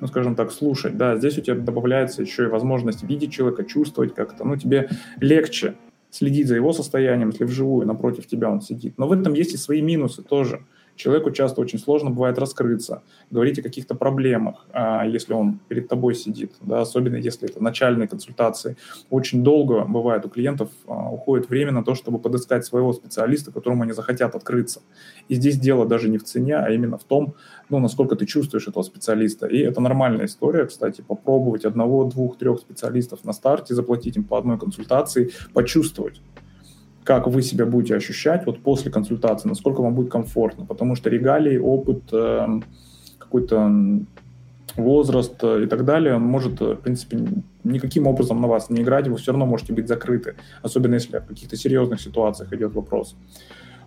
[0.00, 4.14] ну, скажем так, слушать, да, здесь у тебя добавляется еще и возможность видеть человека, чувствовать
[4.14, 5.74] как-то, ну, тебе легче
[6.10, 8.96] следить за его состоянием, если вживую напротив тебя он сидит.
[8.98, 10.62] Но в этом есть и свои минусы тоже
[10.98, 16.14] человеку часто очень сложно бывает раскрыться, говорить о каких-то проблемах, а, если он перед тобой
[16.14, 18.76] сидит, да, особенно если это начальные консультации.
[19.08, 23.84] Очень долго бывает у клиентов а, уходит время на то, чтобы подыскать своего специалиста, которому
[23.84, 24.80] они захотят открыться.
[25.28, 27.34] И здесь дело даже не в цене, а именно в том,
[27.70, 29.46] ну, насколько ты чувствуешь этого специалиста.
[29.46, 34.36] И это нормальная история, кстати, попробовать одного, двух, трех специалистов на старте, заплатить им по
[34.36, 36.20] одной консультации, почувствовать,
[37.08, 41.56] как вы себя будете ощущать вот после консультации, насколько вам будет комфортно, потому что регалии,
[41.56, 42.60] опыт, э,
[43.18, 43.72] какой-то
[44.76, 47.18] возраст э, и так далее, может, э, в принципе,
[47.64, 51.24] никаким образом на вас не играть, вы все равно можете быть закрыты, особенно если в
[51.24, 53.16] каких-то серьезных ситуациях идет вопрос.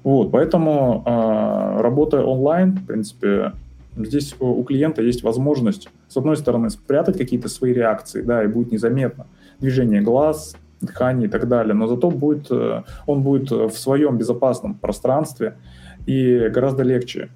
[0.04, 3.52] Вот, поэтому э, работая онлайн, в принципе,
[3.96, 8.72] здесь у клиента есть возможность, с одной стороны, спрятать какие-то свои реакции, да, и будет
[8.72, 9.28] незаметно
[9.60, 14.76] движение глаз, дыхание и так далее, но зато будет, э, он будет в своем безопасном
[14.76, 15.58] пространстве
[16.06, 17.30] и гораздо легче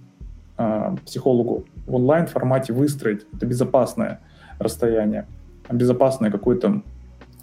[0.57, 4.19] э, психологу в онлайн формате выстроить это безопасное
[4.59, 5.27] расстояние,
[5.71, 6.81] безопасное какое-то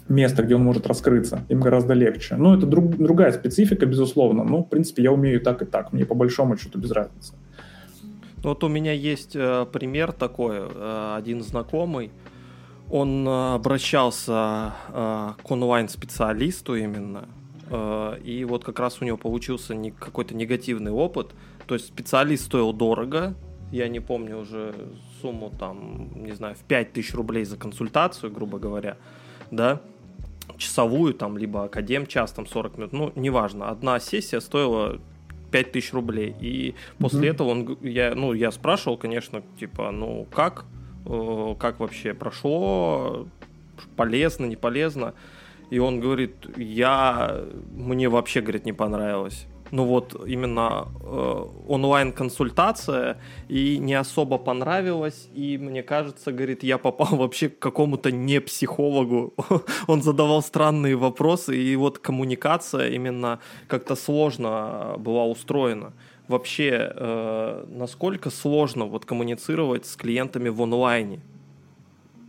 [0.09, 2.35] место, где он может раскрыться, им гораздо легче.
[2.35, 4.43] Ну, это друг, другая специфика, безусловно.
[4.43, 5.93] Ну, в принципе, я умею так и так.
[5.93, 7.33] Мне по большому счету без разницы.
[8.43, 10.57] Вот у меня есть э, пример такой.
[10.59, 12.11] Э, один знакомый,
[12.89, 17.27] он э, обращался э, к онлайн-специалисту именно,
[17.69, 21.33] э, и вот как раз у него получился какой-то негативный опыт.
[21.67, 23.35] То есть специалист стоил дорого,
[23.71, 24.75] я не помню уже
[25.21, 28.97] сумму там, не знаю, в 5000 рублей за консультацию, грубо говоря,
[29.49, 29.81] да,
[30.57, 34.99] часовую там, либо академ час, там 40 минут, ну, неважно, одна сессия стоила
[35.51, 37.33] 5000 рублей, и после mm-hmm.
[37.33, 40.65] этого он, я, ну, я спрашивал, конечно, типа, ну, как,
[41.05, 43.27] как вообще прошло,
[43.95, 45.13] полезно, не полезно.
[45.69, 49.47] И он говорит, я, мне вообще, говорит, не понравилось.
[49.71, 57.07] Ну вот именно э, онлайн-консультация и не особо понравилось, и мне кажется, говорит, я попал
[57.17, 59.33] вообще к какому-то не психологу.
[59.87, 65.93] Он задавал странные вопросы, и вот коммуникация именно как-то сложно была устроена
[66.27, 71.21] вообще, э, насколько сложно вот коммуницировать с клиентами в онлайне?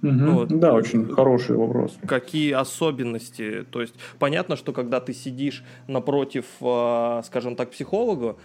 [0.05, 0.31] Угу.
[0.31, 0.49] Вот.
[0.49, 1.97] Да, очень хороший вопрос.
[2.07, 3.65] Какие особенности?
[3.71, 8.37] То есть понятно, что когда ты сидишь напротив, э, скажем так, психолога,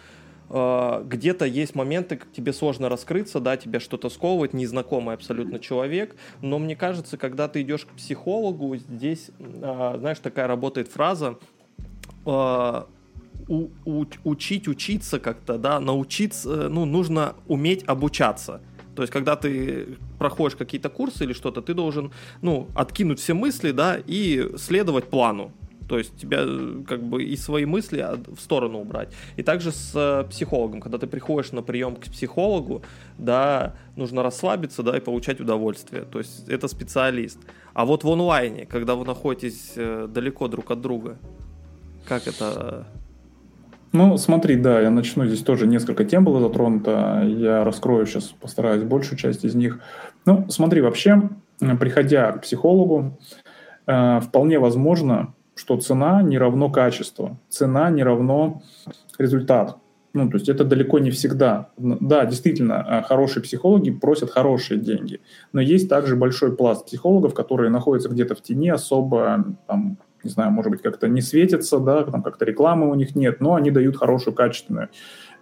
[0.49, 6.15] э, где-то есть моменты, как тебе сложно раскрыться, да, тебя что-то сковывает, незнакомый абсолютно человек,
[6.41, 11.37] но мне кажется, когда ты идешь к психологу, здесь, э, знаешь, такая работает фраза,
[12.25, 12.83] э,
[13.49, 18.61] у, у, учить учиться как-то, да, научиться, ну, нужно уметь обучаться.
[18.95, 23.71] То есть, когда ты проходишь какие-то курсы или что-то, ты должен, ну, откинуть все мысли,
[23.71, 25.51] да, и следовать плану.
[25.87, 26.45] То есть тебя
[26.87, 29.09] как бы и свои мысли в сторону убрать.
[29.37, 32.83] И также с э, психологом, когда ты приходишь на прием к психологу,
[33.17, 36.03] да, нужно расслабиться, да, и получать удовольствие.
[36.03, 37.39] То есть это специалист.
[37.73, 41.17] А вот в онлайне, когда вы находитесь э, далеко друг от друга,
[42.05, 42.85] как это
[43.91, 45.25] ну, смотри, да, я начну.
[45.25, 47.23] Здесь тоже несколько тем было затронуто.
[47.25, 49.79] Я раскрою сейчас, постараюсь большую часть из них.
[50.25, 51.29] Ну, смотри, вообще,
[51.79, 53.17] приходя к психологу,
[53.87, 58.61] э, вполне возможно, что цена не равно качество, цена не равно
[59.17, 59.77] результат.
[60.13, 61.69] Ну, то есть это далеко не всегда.
[61.77, 65.19] Да, действительно, э, хорошие психологи просят хорошие деньги,
[65.51, 70.51] но есть также большой пласт психологов, которые находятся где-то в тени, особо там, не знаю,
[70.51, 73.97] может быть, как-то не светятся, да, там как-то рекламы у них нет, но они дают
[73.97, 74.89] хорошую, качественную.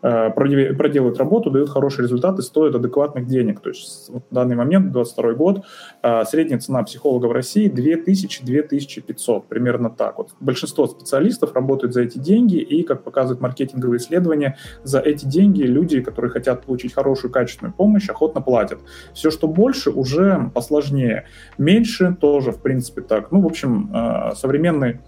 [0.02, 3.62] Э, проделывают работу, дают хорошие результаты, стоят адекватных денег.
[3.62, 5.64] То есть в данный момент, 22 год,
[6.04, 10.18] э, средняя цена психолога в России 2000-2500, примерно так.
[10.18, 15.64] Вот большинство специалистов работают за эти деньги, и, как показывают маркетинговые исследования, за эти деньги
[15.64, 18.80] люди, которые хотят получить хорошую, качественную помощь, охотно платят.
[19.14, 21.26] Все, что больше, уже посложнее.
[21.58, 23.32] Меньше тоже, в принципе, так.
[23.32, 25.00] Ну, в общем, э, современный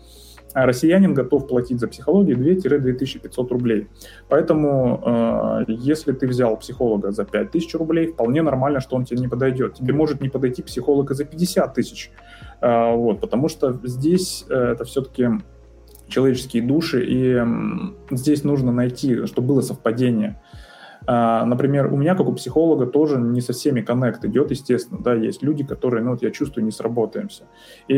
[0.54, 3.88] а россиянин готов платить за психологию 2-2500 рублей.
[4.28, 9.28] Поэтому, э, если ты взял психолога за 5000 рублей, вполне нормально, что он тебе не
[9.28, 9.76] подойдет.
[9.76, 12.12] Тебе может не подойти психолог и за 50 тысяч.
[12.62, 15.30] Э, вот, потому что здесь э, это все-таки
[16.08, 17.40] человеческие души, и
[18.10, 20.42] здесь нужно найти, чтобы было совпадение.
[21.10, 25.42] Например, у меня, как у психолога, тоже не со всеми коннект идет, естественно, да, есть
[25.42, 27.46] люди, которые, ну, вот я чувствую, не сработаемся.
[27.88, 27.98] И,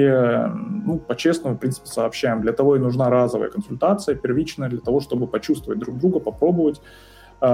[0.86, 2.42] ну, по-честному, в принципе, сообщаем.
[2.42, 6.82] Для того и нужна разовая консультация, первичная, для того, чтобы почувствовать друг друга, попробовать
[7.42, 7.46] э,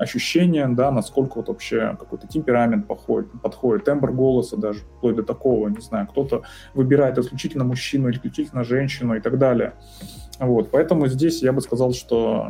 [0.00, 5.68] ощущения, да, насколько вот вообще какой-то темперамент подходит, подходит, тембр голоса даже, вплоть до такого,
[5.68, 6.42] не знаю, кто-то
[6.74, 9.72] выбирает исключительно мужчину, исключительно женщину и так далее.
[10.38, 12.48] Вот, поэтому здесь я бы сказал, что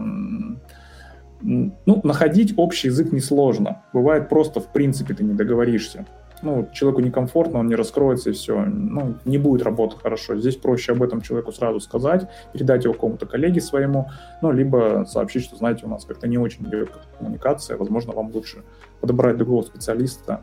[1.41, 3.83] ну, находить общий язык несложно.
[3.93, 6.07] Бывает просто, в принципе, ты не договоришься.
[6.43, 8.61] Ну, человеку некомфортно, он не раскроется, и все.
[8.61, 10.37] Ну, не будет работать хорошо.
[10.37, 14.09] Здесь проще об этом человеку сразу сказать, передать его кому-то коллеге своему,
[14.43, 18.65] ну, либо сообщить, что, знаете, у нас как-то не очень идет коммуникация, возможно, вам лучше
[19.01, 20.43] подобрать другого специалиста.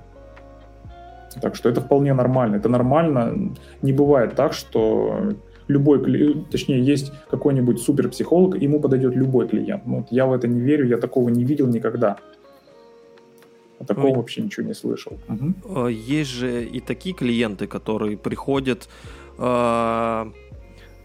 [1.41, 2.57] Так что это вполне нормально.
[2.57, 3.53] Это нормально.
[3.81, 5.33] Не бывает так, что
[5.67, 9.85] любой, точнее, есть какой-нибудь суперпсихолог, ему подойдет любой клиент.
[9.85, 12.17] Ну, вот я в это не верю, я такого не видел никогда.
[13.79, 14.15] О такого Ой.
[14.15, 15.17] вообще ничего не слышал.
[15.27, 15.87] Угу.
[15.87, 18.87] Есть же и такие клиенты, которые приходят
[19.37, 20.31] э,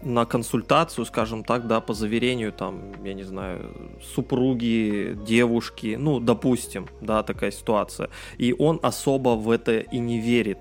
[0.01, 3.71] на консультацию, скажем так, да, по заверению, там, я не знаю,
[4.15, 8.09] супруги, девушки, ну, допустим, да, такая ситуация.
[8.37, 10.59] И он особо в это и не верит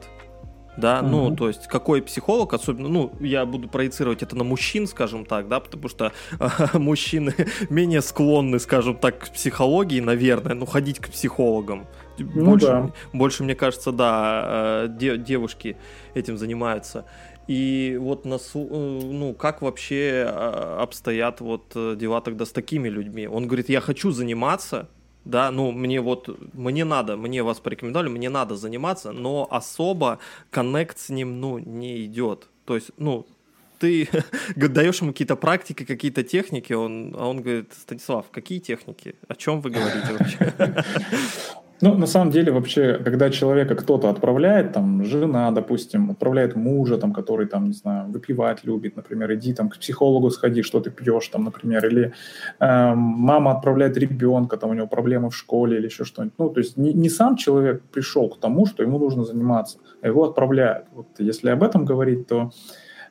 [0.79, 1.09] да, угу.
[1.09, 5.49] ну, то есть какой психолог, особенно, ну, я буду проецировать это на мужчин, скажем так,
[5.49, 7.35] да, потому что э, мужчины
[7.69, 11.87] менее склонны, скажем так, к психологии, наверное, ну, ходить к психологам.
[12.19, 12.91] Ну, больше, да.
[13.13, 15.77] больше, мне кажется, да, э, де, девушки
[16.15, 17.05] этим занимаются.
[17.49, 23.27] И вот на, э, ну, как вообще э, обстоят вот дела тогда с такими людьми?
[23.27, 24.89] Он говорит, я хочу заниматься,
[25.25, 30.19] да, ну, мне вот, мне надо, мне вас порекомендовали, мне надо заниматься, но особо
[30.51, 32.49] коннект с ним, ну, не идет.
[32.65, 33.27] То есть, ну,
[33.79, 34.09] ты
[34.57, 39.15] даешь ему какие-то практики, какие-то техники, он, а он говорит, Станислав, какие техники?
[39.29, 40.85] О чем вы говорите вообще?
[41.81, 47.13] Ну, на самом деле, вообще, когда человека кто-то отправляет, там, жена, допустим, отправляет мужа, там,
[47.13, 51.29] который, там, не знаю, выпивать любит, например, иди там к психологу сходи, что ты пьешь,
[51.29, 52.13] там, например, или
[52.61, 56.35] э, мама отправляет ребенка, там, у него проблемы в школе или еще что-нибудь.
[56.39, 60.09] Ну, то есть не, не сам человек пришел к тому, что ему нужно заниматься, а
[60.09, 60.87] его отправляют.
[60.93, 62.51] Вот если об этом говорить, то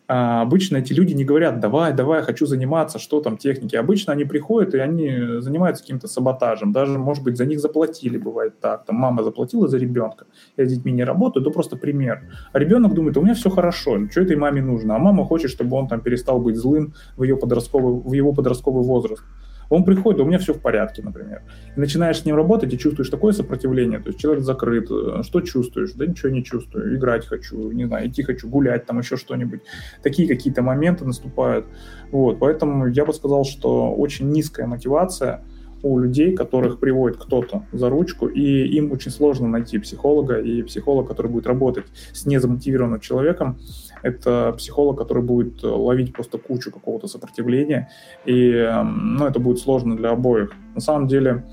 [0.07, 3.75] а обычно эти люди не говорят, давай, давай, хочу заниматься, что там техники.
[3.75, 6.71] Обычно они приходят, и они занимаются каким-то саботажем.
[6.71, 8.85] Даже, может быть, за них заплатили, бывает так.
[8.85, 12.23] Там мама заплатила за ребенка, я с детьми не работаю, это просто пример.
[12.53, 14.95] А ребенок думает, у меня все хорошо, что этой маме нужно?
[14.95, 18.83] А мама хочет, чтобы он там перестал быть злым в, ее подростковый, в его подростковый
[18.83, 19.23] возраст.
[19.69, 21.41] Он приходит, у меня все в порядке, например.
[21.75, 24.89] И начинаешь с ним работать и чувствуешь такое сопротивление, то есть человек закрыт.
[24.89, 25.93] Э, что чувствуешь?
[25.93, 26.95] Да ничего не чувствую.
[26.95, 29.61] Играть хочу, не знаю, идти хочу, гулять, там еще что-нибудь.
[30.03, 31.65] Такие какие-то моменты наступают.
[32.11, 35.43] Вот, поэтому я бы сказал, что очень низкая мотивация
[35.83, 41.07] у людей, которых приводит кто-то за ручку, и им очень сложно найти психолога, и психолог,
[41.07, 43.59] который будет работать с незамотивированным человеком,
[44.03, 47.89] это психолог, который будет ловить просто кучу какого-то сопротивления,
[48.25, 50.51] и эм, ну, это будет сложно для обоих.
[50.75, 51.45] На самом деле,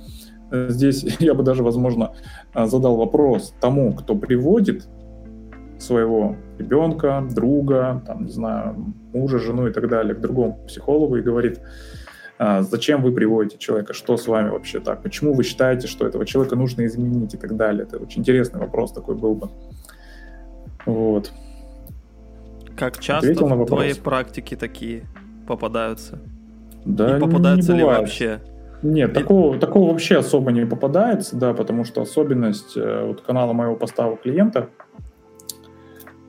[0.50, 2.12] э, здесь я бы даже, возможно,
[2.54, 4.88] э, задал вопрос тому, кто приводит
[5.78, 11.22] своего ребенка, друга, там, не знаю, мужа, жену и так далее к другому психологу и
[11.22, 11.60] говорит,
[12.38, 16.26] а, зачем вы приводите человека, что с вами вообще так, почему вы считаете, что этого
[16.26, 17.84] человека нужно изменить и так далее.
[17.84, 19.50] Это очень интересный вопрос такой был бы.
[20.86, 21.32] Вот.
[22.76, 25.04] Как часто в твоей практике такие
[25.46, 26.18] попадаются?
[26.84, 28.40] Да, и попадаются не ли вообще?
[28.82, 29.14] Нет, и...
[29.14, 34.22] такого, такого вообще особо не попадается, да, потому что особенность э, вот канала моего поставок
[34.22, 34.68] клиента–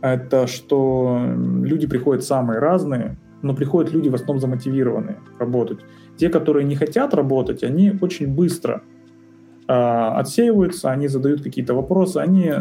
[0.02, 1.20] это что
[1.64, 5.80] люди приходят самые разные, но приходят люди в основном замотивированные работать.
[6.16, 8.84] Те, которые не хотят работать, они очень быстро
[9.68, 12.54] э, отсеиваются, они задают какие-то вопросы, они,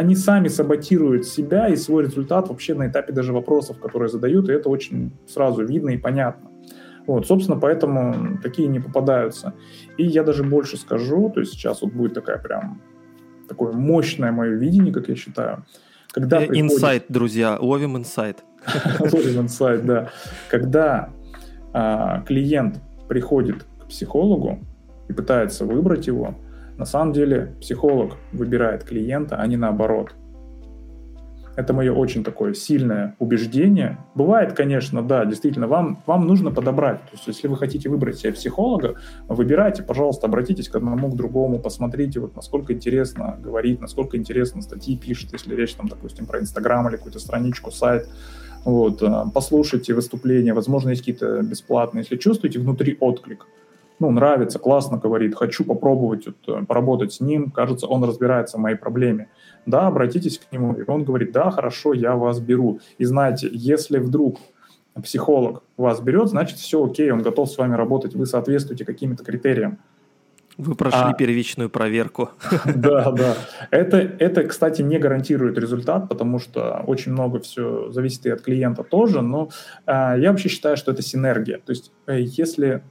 [0.00, 4.52] они сами саботируют себя и свой результат вообще на этапе даже вопросов, которые задают, и
[4.52, 6.50] это очень сразу видно и понятно.
[7.06, 9.52] Вот, собственно, поэтому такие не попадаются.
[9.98, 12.80] И я даже больше скажу, то есть сейчас вот будет такая прям
[13.46, 15.66] такое мощное мое видение, как я считаю,
[16.12, 18.42] когда э, инсайт, друзья, ловим инсайт.
[19.00, 20.08] Ловим инсайт, да.
[20.48, 21.10] Когда
[21.74, 24.60] а, клиент приходит к психологу
[25.08, 26.36] и пытается выбрать его,
[26.80, 30.14] на самом деле психолог выбирает клиента, а не наоборот.
[31.54, 33.98] Это мое очень такое сильное убеждение.
[34.14, 37.00] Бывает, конечно, да, действительно, вам, вам нужно подобрать.
[37.02, 38.94] То есть, если вы хотите выбрать себе психолога,
[39.28, 44.96] выбирайте, пожалуйста, обратитесь к одному, к другому, посмотрите, вот насколько интересно говорит, насколько интересно статьи
[44.96, 48.08] пишет, если речь, там, допустим, про Инстаграм или какую-то страничку, сайт.
[48.64, 52.04] Вот, э, послушайте выступления, возможно, есть какие-то бесплатные.
[52.04, 53.46] Если чувствуете внутри отклик,
[54.00, 58.60] ну, нравится, классно говорит, хочу попробовать вот, э, поработать с ним, кажется, он разбирается в
[58.60, 59.28] моей проблеме.
[59.66, 62.80] Да, обратитесь к нему, и он говорит, да, хорошо, я вас беру.
[62.98, 64.38] И знаете, если вдруг
[65.02, 69.78] психолог вас берет, значит, все окей, он готов с вами работать, вы соответствуете каким-то критериям.
[70.56, 72.30] Вы прошли а, первичную проверку.
[72.74, 73.36] Да, да.
[73.70, 78.82] Это, это, кстати, не гарантирует результат, потому что очень много все зависит и от клиента
[78.82, 79.50] тоже, но
[79.86, 81.58] э, я вообще считаю, что это синергия.
[81.58, 82.82] То есть, э, если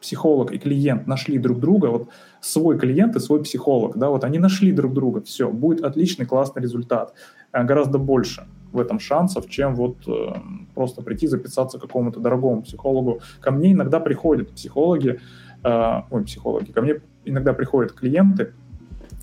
[0.00, 2.08] психолог и клиент нашли друг друга, вот
[2.40, 6.62] свой клиент и свой психолог, да, вот они нашли друг друга, все, будет отличный, классный
[6.62, 7.14] результат,
[7.52, 10.34] э, гораздо больше в этом шансов, чем вот э,
[10.74, 13.20] просто прийти записаться к какому-то дорогому психологу.
[13.40, 15.20] Ко мне иногда приходят психологи,
[15.64, 18.52] э, ой, психологи, ко мне иногда приходят клиенты,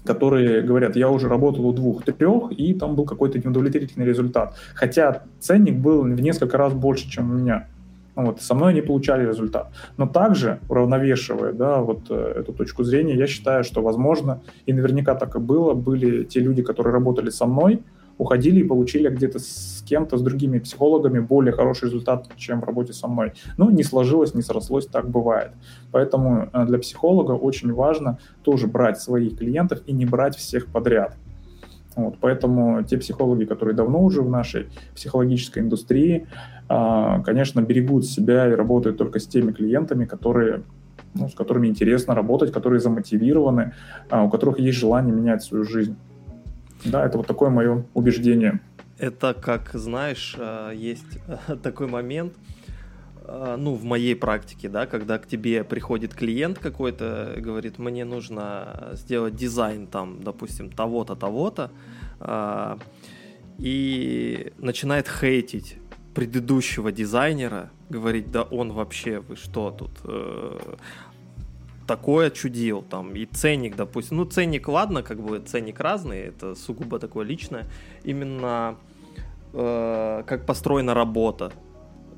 [0.05, 4.55] которые говорят, я уже работал у двух-трех, и там был какой-то неудовлетворительный результат.
[4.75, 7.67] Хотя ценник был в несколько раз больше, чем у меня.
[8.15, 9.71] Вот, со мной они получали результат.
[9.97, 15.15] Но также, уравновешивая да, вот, э, эту точку зрения, я считаю, что, возможно, и наверняка
[15.15, 17.81] так и было, были те люди, которые работали со мной,
[18.17, 22.93] уходили и получили где-то с кем-то, с другими психологами более хороший результат, чем в работе
[22.93, 23.33] со мной.
[23.57, 25.51] Ну, не сложилось, не срослось, так бывает.
[25.91, 31.15] Поэтому э, для психолога очень важно тоже брать своих клиентов и не брать всех подряд.
[31.95, 36.27] Вот, поэтому те психологи, которые давно уже в нашей психологической индустрии,
[37.23, 40.63] конечно, берегут себя и работают только с теми клиентами, которые,
[41.13, 43.73] ну, с которыми интересно работать, которые замотивированы,
[44.09, 45.95] а, у которых есть желание менять свою жизнь.
[46.85, 48.59] Да, это вот такое мое убеждение.
[48.97, 51.19] Это как, знаешь, а, есть
[51.63, 52.33] такой момент,
[53.57, 59.33] ну, в моей практике, да, когда к тебе приходит клиент какой-то, говорит, мне нужно сделать
[59.33, 61.71] дизайн там, допустим, того-то, того-то,
[63.59, 65.77] и начинает хейтить
[66.13, 70.75] предыдущего дизайнера, говорить, да он вообще, вы что тут, э,
[71.87, 76.99] такое чудил, там, и ценник, допустим, ну, ценник, ладно, как бы ценник разный, это сугубо
[76.99, 77.65] такое личное,
[78.03, 78.77] именно
[79.53, 81.51] э, как построена работа,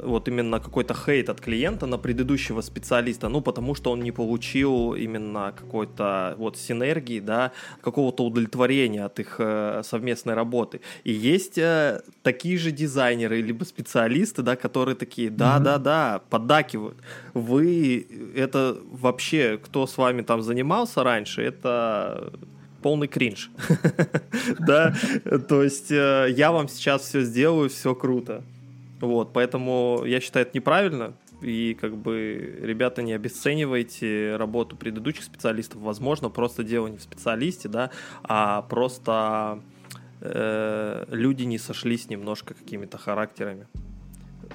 [0.05, 4.93] вот именно какой-то хейт от клиента на предыдущего специалиста, ну, потому что он не получил
[4.93, 7.51] именно какой-то вот синергии, да,
[7.81, 10.81] какого-то удовлетворения от их э, совместной работы.
[11.03, 16.97] И есть э, такие же дизайнеры, либо специалисты, да, которые такие, да-да-да, поддакивают.
[17.33, 22.31] Вы, это вообще, кто с вами там занимался раньше, это
[22.81, 23.49] полный кринж.
[24.59, 24.93] Да,
[25.49, 28.43] то есть э, я вам сейчас все сделаю, все круто.
[29.01, 31.13] Вот, поэтому я считаю это неправильно.
[31.41, 35.81] И как бы, ребята, не обесценивайте работу предыдущих специалистов.
[35.81, 37.89] Возможно, просто дело не в специалисте, да,
[38.23, 39.59] а просто
[40.21, 43.67] э, люди не сошлись немножко какими-то характерами.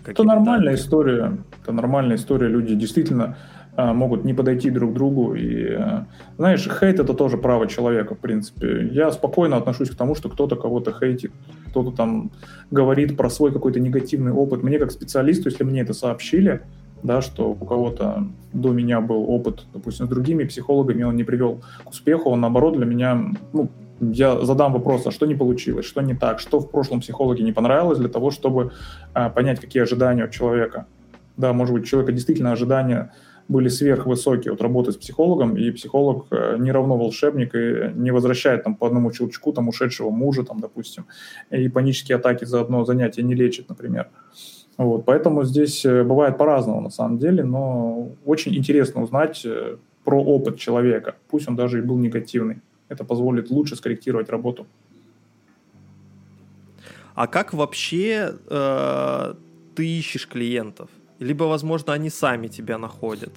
[0.06, 1.38] Это нормальная история.
[1.62, 2.48] Это нормальная история.
[2.48, 3.36] Люди действительно
[3.76, 5.34] могут не подойти друг к другу.
[5.34, 6.06] И, а,
[6.36, 8.88] знаешь, хейт это тоже право человека, в принципе.
[8.92, 11.32] Я спокойно отношусь к тому, что кто-то кого-то хейтит,
[11.68, 12.30] кто-то там
[12.70, 14.62] говорит про свой какой-то негативный опыт.
[14.62, 16.62] Мне как специалисту, если мне это сообщили,
[17.02, 21.62] да, что у кого-то до меня был опыт, допустим, с другими психологами, он не привел
[21.84, 26.00] к успеху, он наоборот для меня, ну, я задам вопрос, а что не получилось, что
[26.00, 28.72] не так, что в прошлом психологе не понравилось для того, чтобы
[29.12, 30.86] а, понять, какие ожидания у человека.
[31.36, 33.12] Да, может быть, у человека действительно ожидания
[33.50, 38.62] были сверхвысокие от работы с психологом, и психолог э, не равно волшебник и не возвращает
[38.62, 41.06] там по одному щелчку там ушедшего мужа, там, допустим,
[41.50, 44.08] и панические атаки за одно занятие не лечит, например.
[44.76, 50.22] Вот, поэтому здесь э, бывает по-разному на самом деле, но очень интересно узнать э, про
[50.22, 52.60] опыт человека, пусть он даже и был негативный.
[52.88, 54.66] Это позволит лучше скорректировать работу.
[57.16, 59.34] А как вообще э,
[59.74, 60.88] ты ищешь клиентов?
[61.20, 63.32] Либо, возможно, они сами тебя находят.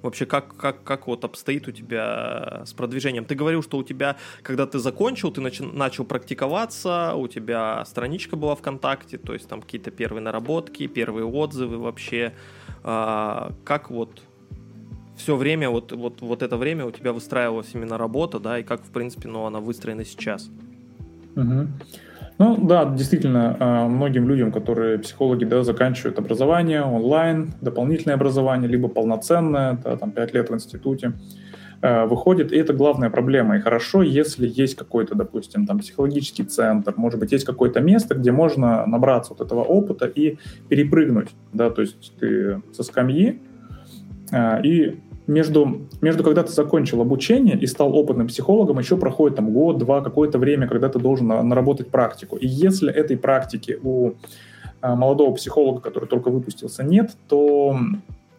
[0.00, 3.26] Вообще, как, как, как вот обстоит у тебя с продвижением?
[3.26, 8.36] Ты говорил, что у тебя, когда ты закончил, ты начал, начал практиковаться, у тебя страничка
[8.36, 12.32] была ВКонтакте, то есть там какие-то первые наработки, первые отзывы вообще.
[12.82, 14.22] А, как вот
[15.18, 18.82] все время, вот, вот, вот это время у тебя выстраивалась именно работа, да, и как,
[18.84, 20.48] в принципе, ну, она выстроена сейчас?
[21.36, 21.68] Угу.
[22.38, 28.88] Ну да, действительно, а, многим людям, которые психологи, да, заканчивают образование онлайн, дополнительное образование, либо
[28.88, 31.14] полноценное, да, там 5 лет в институте,
[31.82, 33.56] а, выходит, и это главная проблема.
[33.56, 38.30] И хорошо, если есть какой-то, допустим, там психологический центр, может быть, есть какое-то место, где
[38.30, 43.42] можно набраться вот этого опыта и перепрыгнуть, да, то есть ты со скамьи
[44.30, 49.52] а, и между, между когда ты закончил обучение и стал опытным психологом, еще проходит там
[49.52, 52.36] год-два, какое-то время, когда ты должен наработать практику.
[52.36, 54.12] И если этой практики у
[54.80, 57.78] а, молодого психолога, который только выпустился, нет, то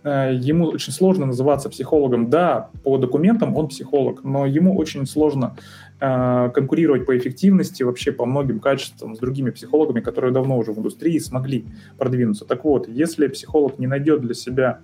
[0.04, 2.30] э, ему очень сложно называться психологом.
[2.30, 5.58] Да, по документам он психолог, но ему очень сложно
[6.00, 10.80] э, конкурировать по эффективности, вообще по многим качествам с другими психологами, которые давно уже в
[10.80, 11.66] индустрии смогли
[11.98, 12.46] продвинуться.
[12.46, 14.80] Так вот, если психолог не найдет для себя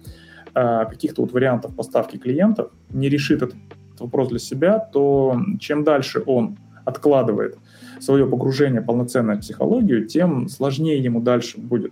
[0.58, 3.58] Э, каких-то вот вариантов поставки клиентов, не решит этот
[3.99, 7.58] вопрос для себя, то чем дальше он откладывает
[7.99, 11.91] свое погружение в психологию, тем сложнее ему дальше будет.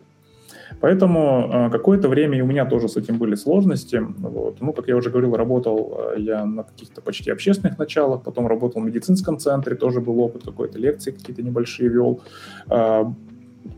[0.79, 4.01] Поэтому э, какое-то время и у меня тоже с этим были сложности.
[4.17, 4.61] Вот.
[4.61, 8.81] Ну, как я уже говорил, работал э, я на каких-то почти общественных началах, потом работал
[8.81, 12.21] в медицинском центре, тоже был опыт какой-то, лекции какие-то небольшие вел.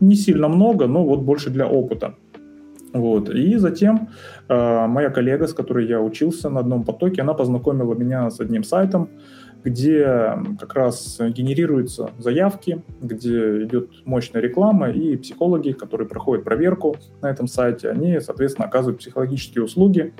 [0.00, 2.14] Не сильно много, но вот больше для опыта.
[3.00, 3.28] Вот.
[3.30, 4.08] И затем
[4.48, 8.64] э, моя коллега, с которой я учился на одном потоке, она познакомила меня с одним
[8.64, 9.10] сайтом,
[9.64, 17.30] где как раз генерируются заявки, где идет мощная реклама, и психологи, которые проходят проверку на
[17.30, 20.14] этом сайте, они, соответственно, оказывают психологические услуги,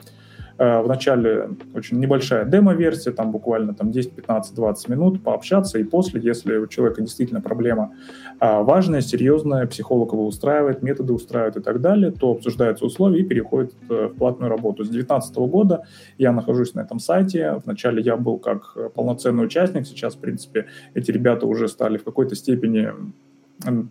[0.58, 6.56] вначале очень небольшая демо-версия, там буквально там 10, 15, 20 минут пообщаться, и после, если
[6.56, 7.92] у человека действительно проблема
[8.38, 13.24] а, важная, серьезная, психолог его устраивает, методы устраивают и так далее, то обсуждаются условия и
[13.24, 14.84] переходит э, в платную работу.
[14.84, 15.84] С 2019 года
[16.18, 17.60] я нахожусь на этом сайте.
[17.64, 22.34] Вначале я был как полноценный участник, сейчас, в принципе, эти ребята уже стали в какой-то
[22.34, 22.90] степени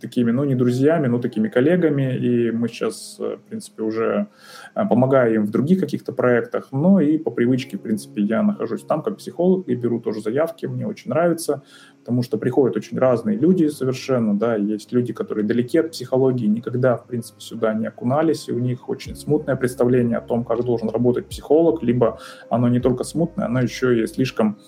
[0.00, 4.28] такими, ну, не друзьями, но такими коллегами, и мы сейчас, э, в принципе, уже
[4.76, 8.84] э, помогаем им в других каких-то проектах, но и по привычке, в принципе, я нахожусь
[8.84, 11.62] там как психолог и беру тоже заявки, мне очень нравится,
[12.00, 16.96] потому что приходят очень разные люди совершенно, да, есть люди, которые далеки от психологии, никогда,
[16.96, 20.88] в принципе, сюда не окунались, и у них очень смутное представление о том, как должен
[20.88, 22.18] работать психолог, либо
[22.50, 24.58] оно не только смутное, оно еще и слишком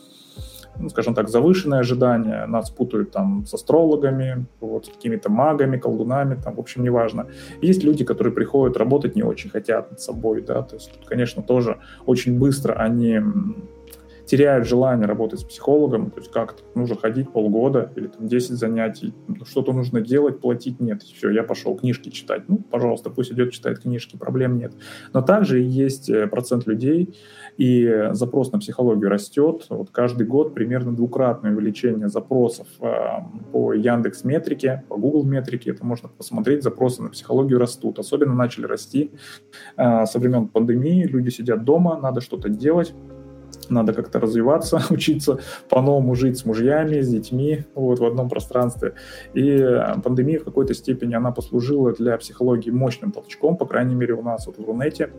[0.79, 6.35] ну, скажем так, завышенные ожидания, нас путают там с астрологами, вот, с какими-то магами, колдунами,
[6.35, 7.27] там, в общем, неважно.
[7.61, 11.43] Есть люди, которые приходят работать не очень хотят над собой, да, то есть тут, конечно,
[11.43, 13.21] тоже очень быстро они
[14.29, 19.14] теряют желание работать с психологом, то есть как-то нужно ходить полгода или там 10 занятий,
[19.45, 22.43] что-то нужно делать, платить нет, все, я пошел книжки читать.
[22.47, 24.74] Ну, пожалуйста, пусть идет читает книжки, проблем нет.
[25.14, 27.14] Но также есть э, процент людей,
[27.57, 29.66] и запрос на психологию растет.
[29.70, 32.93] Вот каждый год примерно двукратное увеличение запросов э,
[33.53, 37.99] по Яндекс Метрике, по Google Метрике, это можно посмотреть, запросы на психологию растут.
[37.99, 39.11] Особенно начали расти
[39.76, 42.95] э, со времен пандемии, люди сидят дома, надо что-то делать,
[43.69, 45.39] надо как-то развиваться, учиться
[45.69, 48.95] по-новому жить с мужьями, с детьми вот, в одном пространстве.
[49.35, 54.14] И э, пандемия в какой-то степени она послужила для психологии мощным толчком, по крайней мере
[54.14, 55.11] у нас вот в Рунете.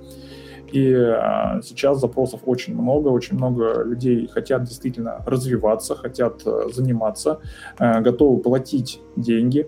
[0.71, 7.39] И а, сейчас запросов очень много, очень много людей хотят действительно развиваться, хотят а, заниматься,
[7.77, 9.67] а, готовы платить деньги.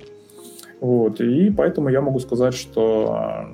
[0.79, 1.19] Вот.
[1.21, 3.47] И поэтому я могу сказать, что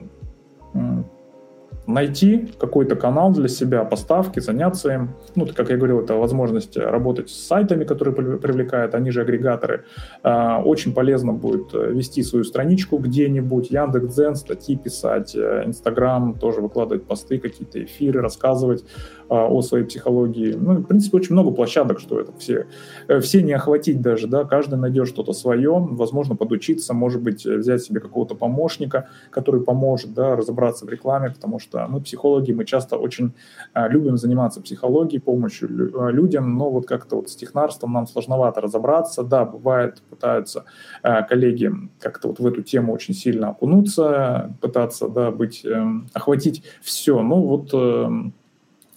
[1.88, 5.10] найти какой-то канал для себя, поставки, заняться им.
[5.36, 9.86] Ну, как я говорил, это возможность работать с сайтами, которые привлекают, они же агрегаторы.
[10.22, 16.62] А, очень полезно будет э, вести свою страничку где-нибудь, Яндекс.Дзен, статьи писать, э, Инстаграм, тоже
[16.62, 18.84] выкладывать посты, какие-то эфиры, рассказывать
[19.30, 20.54] а, о своей психологии.
[20.54, 22.68] Ну, в принципе, очень много площадок, что это все,
[23.08, 27.84] э, все не охватить даже, да, каждый найдет что-то свое, возможно, подучиться, может быть, взять
[27.84, 32.98] себе какого-то помощника, который поможет, да, разобраться в рекламе, потому что мы психологи, мы часто
[32.98, 33.34] очень
[33.74, 38.62] а, любим заниматься психологией, помощью а, людям, но вот как-то вот с технарством нам сложновато
[38.62, 39.24] разобраться.
[39.24, 40.66] Да, бывает, пытаются
[41.04, 46.64] а, коллеги как-то вот в эту тему очень сильно окунуться, пытаться, да, быть, эм, охватить
[46.82, 47.22] все.
[47.22, 48.34] Ну вот эм,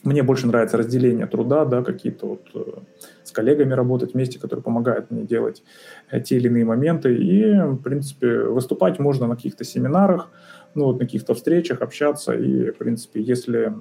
[0.03, 2.81] мне больше нравится разделение труда, да, какие-то вот э,
[3.23, 5.63] с коллегами работать вместе, которые помогают мне делать
[6.11, 7.15] э, те или иные моменты.
[7.15, 10.31] И, в принципе, выступать можно на каких-то семинарах,
[10.75, 12.33] ну, вот на каких-то встречах общаться.
[12.33, 13.75] И, в принципе, если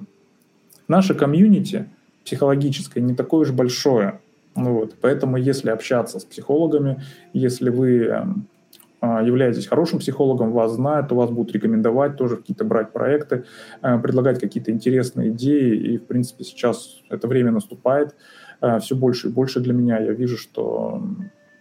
[0.88, 1.88] наше комьюнити
[2.24, 4.20] психологическое не такое уж большое,
[4.56, 7.02] ну, вот, поэтому если общаться с психологами,
[7.32, 8.46] если вы эм,
[9.06, 13.44] являетесь хорошим психологом, вас знают, вас будут рекомендовать тоже какие-то брать проекты,
[13.82, 15.76] э, предлагать какие-то интересные идеи.
[15.76, 18.14] И, в принципе, сейчас это время наступает
[18.60, 19.98] э, все больше и больше для меня.
[19.98, 21.02] Я вижу, что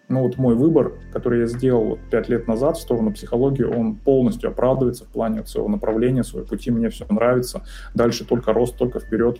[0.10, 3.96] ну вот мой выбор, который я сделал вот пять лет назад в сторону психологии, он
[3.96, 7.64] полностью оправдывается в плане своего направления, своего пути, мне все нравится.
[7.94, 9.40] Дальше только рост, только вперед.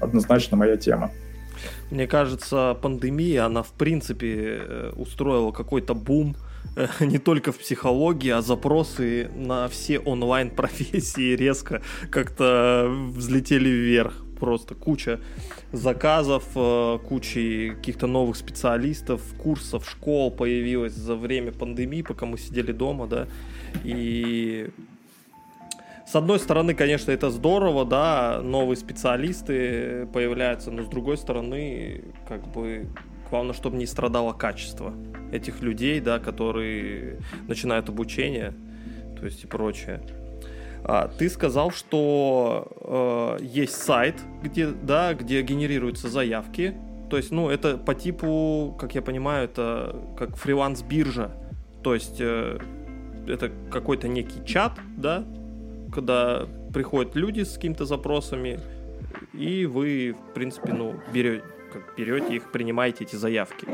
[0.00, 1.10] Однозначно моя тема.
[1.90, 6.36] Мне кажется, пандемия, она в принципе э, устроила какой-то бум
[7.00, 14.22] не только в психологии, а запросы на все онлайн-профессии резко как-то взлетели вверх.
[14.38, 15.20] Просто куча
[15.72, 22.72] заказов, э, кучей каких-то новых специалистов, курсов, школ появилось за время пандемии, пока мы сидели
[22.72, 23.28] дома, да,
[23.82, 24.68] и
[26.06, 32.46] с одной стороны, конечно, это здорово, да, новые специалисты появляются, но с другой стороны, как
[32.46, 32.86] бы,
[33.30, 34.92] главное, чтобы не страдало качество
[35.32, 37.18] этих людей, да, которые
[37.48, 38.54] начинают обучение,
[39.18, 40.00] то есть и прочее.
[40.84, 46.76] А, ты сказал, что э, есть сайт, где, да, где генерируются заявки.
[47.10, 51.32] То есть, ну, это по типу, как я понимаю, это как фриланс-биржа.
[51.82, 52.58] То есть, э,
[53.26, 55.24] это какой-то некий чат, да,
[55.92, 58.60] когда приходят люди с какими-то запросами,
[59.32, 61.42] и вы, в принципе, ну, берете,
[61.80, 63.66] как берете их, принимаете эти заявки.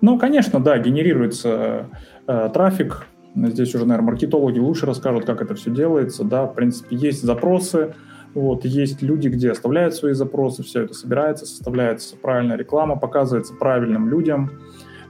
[0.00, 1.88] Ну, конечно, да, генерируется
[2.26, 6.24] э, трафик, Здесь уже, наверное, маркетологи лучше расскажут, как это все делается.
[6.24, 7.94] Да, в принципе, есть запросы,
[8.34, 14.08] вот, есть люди, где оставляют свои запросы, все это собирается, составляется правильная реклама, показывается правильным
[14.08, 14.50] людям,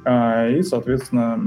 [0.04, 1.38] э, и, соответственно,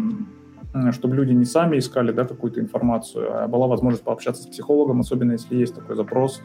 [0.91, 5.33] чтобы люди не сами искали да, какую-то информацию, а была возможность пообщаться с психологом, особенно
[5.33, 6.41] если есть такой запрос.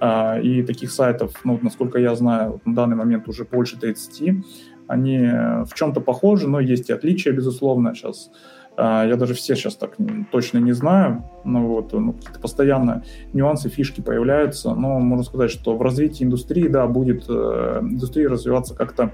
[0.00, 4.44] Э, и таких сайтов, ну, насколько я знаю, на данный момент уже больше 30.
[4.88, 7.94] Они в чем-то похожи, но есть и отличия, безусловно.
[7.94, 8.30] Сейчас
[8.76, 9.96] а, я даже все сейчас так
[10.30, 11.24] точно не знаю.
[11.44, 14.74] Ну, вот, ну, какие-то постоянно нюансы, фишки появляются.
[14.74, 19.12] Но можно сказать, что в развитии индустрии, да, будет э, индустрия развиваться как-то,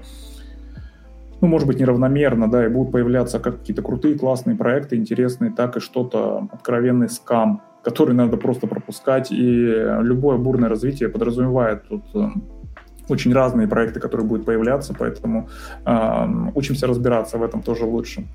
[1.41, 5.77] ну, может быть, неравномерно, да, и будут появляться как какие-то крутые, классные проекты, интересные, так
[5.77, 9.31] и что-то откровенный скам, который надо просто пропускать.
[9.31, 9.35] И
[10.01, 12.27] любое бурное развитие подразумевает тут э,
[13.09, 15.49] очень разные проекты, которые будут появляться, поэтому
[15.85, 16.25] э,
[16.55, 18.27] учимся разбираться в этом тоже лучше.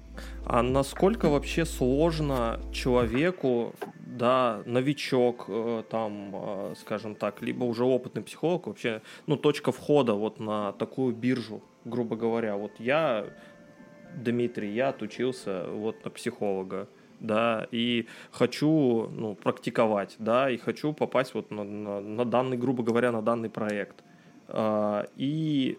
[0.47, 3.73] А насколько вообще сложно человеку,
[4.07, 10.15] да, новичок, э, там, э, скажем так, либо уже опытный психолог, вообще, ну, точка входа
[10.15, 12.57] вот на такую биржу, грубо говоря.
[12.57, 13.26] Вот я,
[14.16, 16.89] Дмитрий, я отучился вот на психолога,
[17.20, 22.82] да, и хочу, ну, практиковать, да, и хочу попасть вот на, на, на данный, грубо
[22.82, 24.03] говоря, на данный проект.
[24.49, 25.78] А, и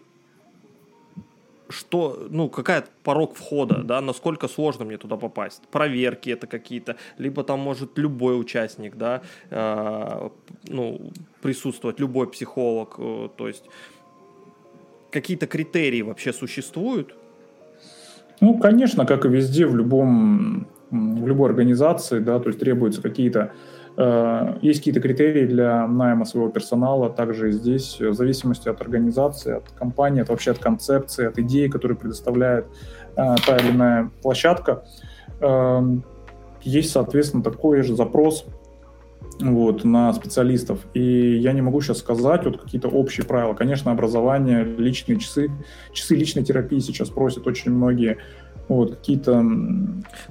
[1.68, 5.62] что, ну, какая порог входа, да, насколько сложно мне туда попасть.
[5.70, 10.28] Проверки это какие-то, либо там может любой участник, да, э,
[10.68, 11.10] ну,
[11.42, 13.64] присутствовать, любой психолог, э, то есть
[15.10, 17.14] какие-то критерии вообще существуют?
[18.40, 23.52] Ну, конечно, как и везде, в любом, в любой организации, да, то есть требуются какие-то
[23.96, 29.70] Э, есть какие-то критерии для найма своего персонала, также здесь, в зависимости от организации, от
[29.70, 32.66] компании, от вообще от концепции, от идеи, которую предоставляет
[33.16, 34.84] э, та или иная площадка.
[35.40, 36.04] Эм,
[36.62, 38.46] есть, соответственно, такой же запрос
[39.40, 40.80] вот, на специалистов.
[40.94, 43.54] И я не могу сейчас сказать вот какие-то общие правила.
[43.54, 45.50] Конечно, образование, личные часы,
[45.92, 48.18] часы личной терапии сейчас просят очень многие
[48.68, 49.42] вот, какие-то...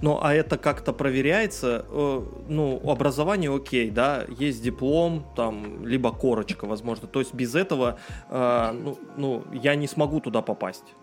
[0.02, 1.86] Ну, а это как-то проверяется?
[1.90, 7.08] Э, ну, образование окей, да, есть диплом, там, либо корочка, возможно.
[7.08, 7.98] То есть без этого,
[8.30, 10.96] э, ну, ну, я не смогу туда попасть.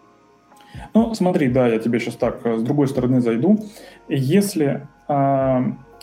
[0.94, 3.64] Ну, смотри, да, я тебе сейчас так э, с другой стороны зайду.
[4.08, 4.86] Если,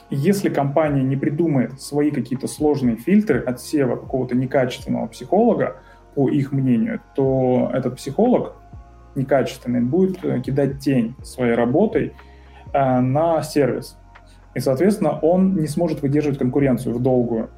[0.09, 5.77] если компания не придумает свои какие-то сложные фильтры отсева какого-то некачественного психолога,
[6.15, 8.55] по их мнению, то этот психолог
[9.15, 12.13] некачественный, будет э, кидать тень своей работой
[12.73, 13.97] э, на сервис.
[14.55, 17.49] И, соответственно, он не сможет выдерживать конкуренцию в долгую.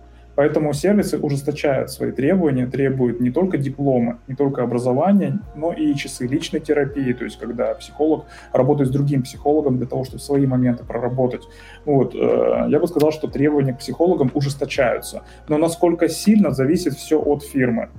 [0.42, 6.26] Поэтому сервисы ужесточают свои требования, требуют не только диплома, не только образования, но и часы
[6.26, 10.84] личной терапии, то есть когда психолог работает с другим психологом для того, чтобы свои моменты
[10.84, 11.44] проработать.
[11.86, 12.16] Вот.
[12.16, 15.22] Э, я бы сказал, что требования к психологам ужесточаются.
[15.48, 17.90] Но насколько сильно зависит все от фирмы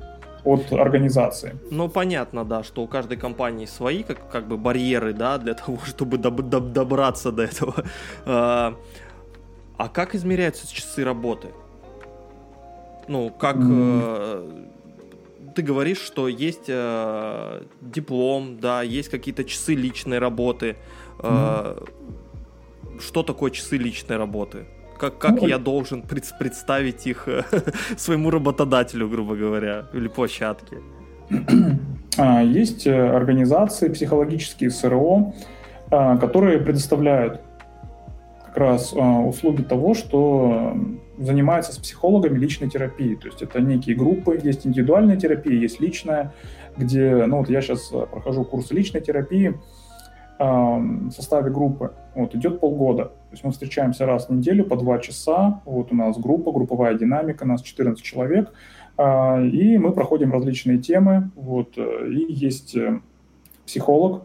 [0.43, 1.55] от организации.
[1.71, 5.79] Ну, понятно, да, что у каждой компании свои как, как бы барьеры, да, для того,
[5.85, 7.75] чтобы доб- доб- добраться до этого.
[8.27, 8.75] А,
[9.77, 11.49] а как измеряются часы работы?
[13.09, 13.57] Ну, как...
[13.57, 14.69] Mm.
[15.55, 20.77] Ты говоришь, что есть э, диплом, да, есть какие-то часы личной работы.
[21.19, 21.89] Mm.
[22.99, 24.67] Что такое часы личной работы?
[25.03, 27.43] как, как ну, я должен пред, представить их э,
[27.97, 30.77] своему работодателю, грубо говоря, или площадке?
[32.19, 35.33] А, есть э, организации, психологические СРО,
[35.91, 37.41] а, которые предоставляют
[38.47, 40.77] как раз а, услуги того, что
[41.19, 43.17] занимается с психологами личной терапией.
[43.17, 46.33] То есть это некие группы, есть индивидуальная терапия, есть личная,
[46.77, 49.59] где, ну вот я сейчас э, прохожу курсы личной терапии,
[50.39, 51.93] в составе группы.
[52.15, 53.05] Вот, идет полгода.
[53.05, 55.61] То есть мы встречаемся раз в неделю по два часа.
[55.65, 58.53] Вот у нас группа, групповая динамика, нас 14 человек.
[58.97, 61.31] А, и мы проходим различные темы.
[61.37, 63.01] Вот, э, и есть э,
[63.67, 64.25] психолог,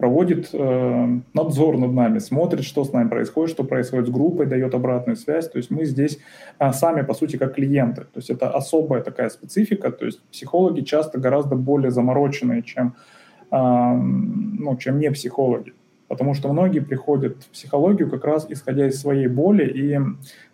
[0.00, 4.74] проводит э, надзор над нами, смотрит, что с нами происходит, что происходит с группой, дает
[4.74, 5.48] обратную связь.
[5.50, 6.18] То есть мы здесь
[6.58, 8.02] а, сами, по сути, как клиенты.
[8.02, 9.90] То есть это особая такая специфика.
[9.90, 12.94] То есть психологи часто гораздо более замороченные, чем
[13.52, 15.72] ну, чем не психологи.
[16.10, 19.96] Потому что многие приходят в психологию как раз исходя из своей боли, и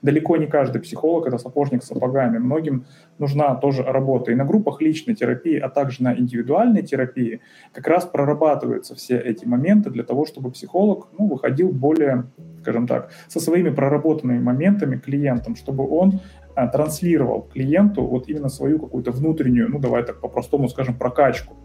[0.03, 2.37] далеко не каждый психолог– это сапожник с сапогами.
[2.37, 2.85] Многим
[3.19, 4.33] нужна тоже работа.
[4.33, 7.41] И на группах личной терапии, а также на индивидуальной терапии
[7.73, 12.25] как раз прорабатываются все эти моменты для того, чтобы психолог ну, выходил более,
[12.61, 16.21] скажем так, со своими проработанными моментами клиентам, чтобы он
[16.55, 21.57] а, транслировал клиенту вот именно свою какую-то внутреннюю, ну давай так по-простому скажем, прокачку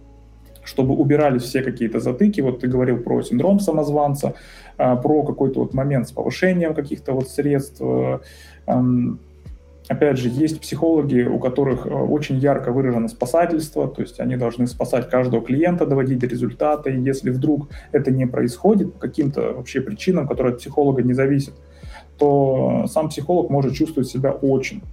[0.72, 2.42] чтобы убирались все какие-то затыки.
[2.42, 4.34] Вот ты говорил про синдром самозванца,
[4.78, 7.82] а, про какой-то вот момент с повышением каких-то вот средств.
[7.82, 8.20] Э,
[9.88, 14.66] опять же, есть психологи, у которых э, очень ярко выражено спасательство, то есть они должны
[14.68, 19.82] спасать каждого клиента, доводить до результата, и если вдруг это не происходит по каким-то вообще
[19.82, 21.56] причинам, которые от психолога не зависят,
[22.18, 24.84] то сам психолог может чувствовать себя очень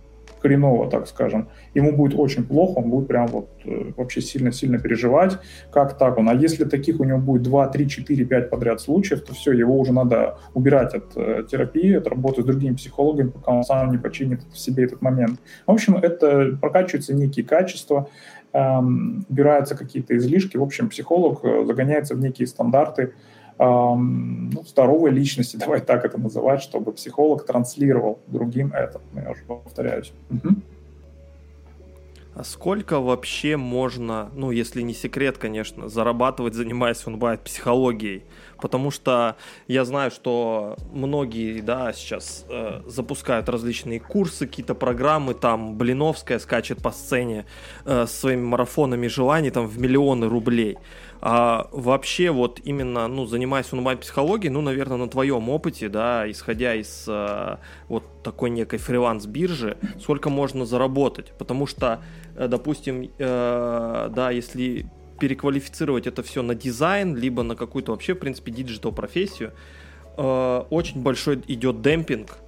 [0.41, 5.39] хреново, так скажем, ему будет очень плохо, он будет прям вот э, вообще сильно-сильно переживать,
[5.73, 6.29] как так он.
[6.29, 9.79] А если таких у него будет 2, 3, 4, 5 подряд случаев, то все, его
[9.79, 13.99] уже надо убирать от э, терапии, от работы с другими психологами, пока он сам не
[13.99, 15.41] починит в себе этот момент.
[15.67, 18.09] В общем, это прокачиваются некие качества,
[18.53, 20.57] эм, убираются какие-то излишки.
[20.57, 23.13] В общем, психолог э, загоняется в некие стандарты,
[23.59, 29.01] ну, здоровой личности, давай так это называть, чтобы психолог транслировал другим это.
[29.13, 30.13] Ну, я уже повторяюсь.
[30.31, 30.55] Угу.
[32.39, 38.23] А сколько вообще можно, ну, если не секрет, конечно, зарабатывать, занимаясь онлайн психологией?
[38.61, 39.35] Потому что
[39.67, 46.81] я знаю, что многие, да, сейчас э, запускают различные курсы, какие-то программы, там Блиновская скачет
[46.81, 47.45] по сцене
[47.85, 50.79] э, своими марафонами желаний там в миллионы рублей.
[51.21, 57.07] А вообще вот именно, ну, занимаясь онлайн-психологией, ну, наверное, на твоем опыте, да, исходя из
[57.09, 57.57] э,
[57.89, 61.33] вот такой некой фриланс-биржи, сколько можно заработать?
[61.39, 62.03] Потому что,
[62.37, 64.87] э, допустим, э, да, если
[65.19, 69.53] переквалифицировать это все на дизайн, либо на какую-то вообще, в принципе, digital-профессию,
[70.17, 72.39] э, очень большой идет демпинг,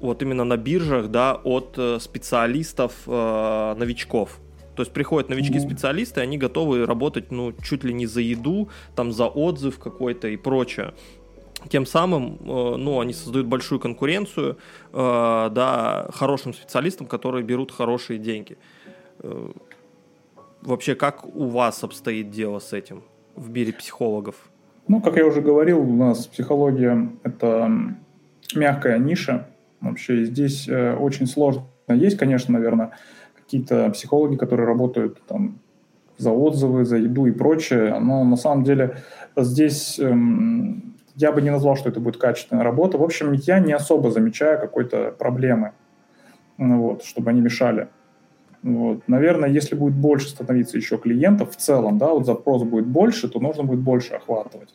[0.00, 4.38] вот именно на биржах, да, от э, специалистов, э, новичков.
[4.74, 9.26] То есть приходят новички-специалисты, они готовы работать, ну, чуть ли не за еду, там, за
[9.26, 10.92] отзыв какой-то и прочее.
[11.68, 14.58] Тем самым, э, ну, они создают большую конкуренцию,
[14.92, 18.58] э, да, хорошим специалистам, которые берут хорошие деньги.
[19.20, 19.50] Э,
[20.62, 23.02] вообще, как у вас обстоит дело с этим
[23.34, 24.34] в мире психологов?
[24.88, 27.72] Ну, как я уже говорил, у нас психология– это
[28.54, 29.48] мягкая ниша.
[29.80, 31.64] Вообще здесь очень сложно.
[31.88, 32.90] Есть, конечно, наверное,
[33.44, 35.58] какие-то психологи, которые работают там
[36.18, 37.98] за отзывы, за еду и прочее.
[38.00, 38.96] Но на самом деле
[39.36, 42.98] здесь эм, я бы не назвал, что это будет качественная работа.
[42.98, 45.72] В общем, я не особо замечаю какой-то проблемы,
[46.58, 47.88] ну вот, чтобы они мешали.
[48.62, 49.02] Вот.
[49.08, 53.38] Наверное, если будет больше становиться еще клиентов в целом, да, вот запрос будет больше, то
[53.38, 54.70] нужно будет больше охватывать.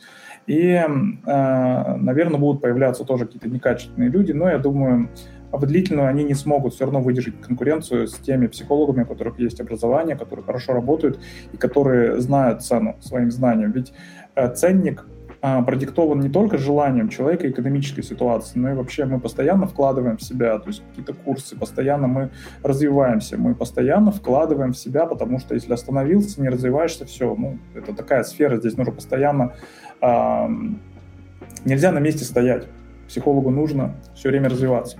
[0.46, 5.10] И, э, наверное, будут появляться тоже какие-то некачественные люди, но я думаю,
[5.52, 9.60] в длительную они не смогут все равно выдержать конкуренцию с теми психологами, у которых есть
[9.62, 11.20] образование, которые хорошо работают
[11.54, 13.72] и которые знают цену своим знаниям.
[13.72, 13.94] Ведь
[14.36, 15.06] э, ценник
[15.42, 20.22] а, продиктован не только желанием человека экономической ситуации, но и вообще мы постоянно вкладываем в
[20.22, 22.32] себя, то есть какие-то курсы, постоянно мы
[22.62, 27.96] развиваемся, мы постоянно вкладываем в себя, потому что если остановился, не развиваешься, все, ну, это
[27.96, 29.54] такая сфера, здесь нужно постоянно,
[30.02, 30.48] э,
[31.64, 32.68] нельзя на месте стоять,
[33.10, 34.98] психологу нужно все время развиваться.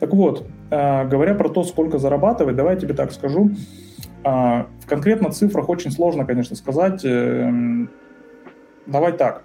[0.00, 3.50] Так вот, э, говоря про то, сколько зарабатывать, давай я тебе так скажу,
[4.24, 7.86] э, в конкретно цифрах очень сложно, конечно, сказать, э,
[8.86, 9.44] давай так,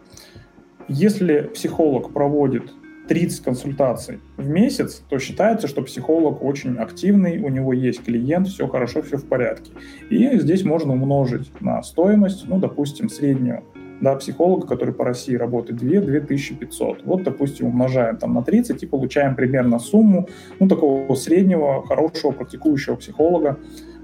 [0.87, 2.71] если психолог проводит
[3.07, 8.67] 30 консультаций в месяц, то считается, что психолог очень активный, у него есть клиент, все
[8.67, 9.71] хорошо, все в порядке.
[10.09, 13.63] И здесь можно умножить на стоимость, ну, допустим, среднюю
[14.01, 17.03] да, психолога, который по России работает 2 2500.
[17.05, 20.27] Вот, допустим, умножаем там на 30 и получаем примерно сумму,
[20.59, 23.57] ну, такого среднего, хорошего, практикующего психолога,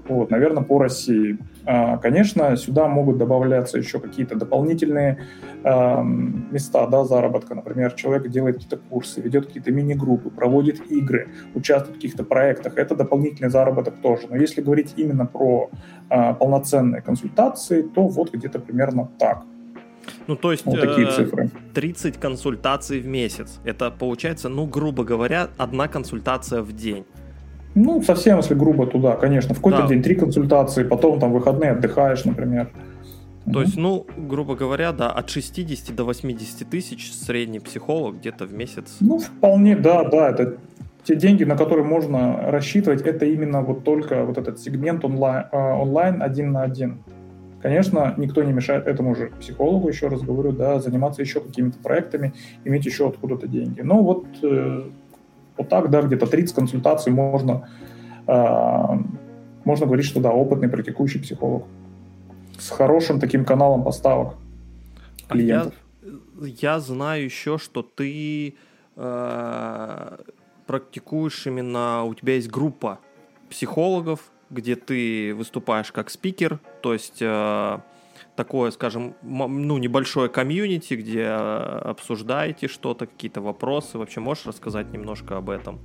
[0.08, 1.38] вот, наверное, по России.
[1.64, 5.20] А, конечно, сюда могут добавляться еще какие-то дополнительные
[5.62, 7.54] э, места да, заработка.
[7.54, 12.78] Например, человек делает какие-то курсы, ведет какие-то мини-группы, проводит игры, участвует в каких-то проектах.
[12.78, 14.26] Это дополнительный заработок тоже.
[14.28, 15.70] Но если говорить именно про
[16.10, 19.44] э, полноценные консультации, то вот где-то примерно так.
[20.26, 21.50] Ну, то есть вот такие э, цифры.
[21.74, 23.60] 30 консультаций в месяц.
[23.64, 27.04] Это получается, ну, грубо говоря, одна консультация в день.
[27.74, 29.54] Ну, совсем, если грубо туда, конечно.
[29.54, 29.88] В какой-то да.
[29.88, 32.70] день три консультации, потом там выходные отдыхаешь, например.
[33.44, 33.60] То угу.
[33.60, 38.96] есть, ну, грубо говоря, да, от 60 до 80 тысяч средний психолог где-то в месяц.
[39.00, 40.58] Ну, вполне, да, да, это
[41.04, 45.56] те деньги, на которые можно рассчитывать, это именно вот только вот этот сегмент онлайн, э,
[45.56, 47.02] онлайн один на один.
[47.62, 52.34] Конечно, никто не мешает этому же психологу, еще раз говорю, да, заниматься еще какими-то проектами,
[52.64, 53.82] иметь еще откуда-то деньги.
[53.82, 54.90] Но вот э,
[55.56, 57.68] вот так, да, где-то 30 консультаций можно,
[58.26, 58.86] э,
[59.64, 61.64] можно говорить, что да, опытный практикующий психолог
[62.58, 64.34] с хорошим таким каналом поставок
[65.28, 65.74] клиентов.
[66.40, 68.56] Я, я знаю еще, что ты
[68.96, 70.16] э,
[70.66, 72.98] практикуешь именно, у тебя есть группа
[73.48, 77.78] психологов, где ты выступаешь как спикер, то есть э,
[78.36, 83.98] такое, скажем, ну, небольшое комьюнити, где э, обсуждаете что-то, какие-то вопросы.
[83.98, 85.80] Вообще можешь рассказать немножко об этом?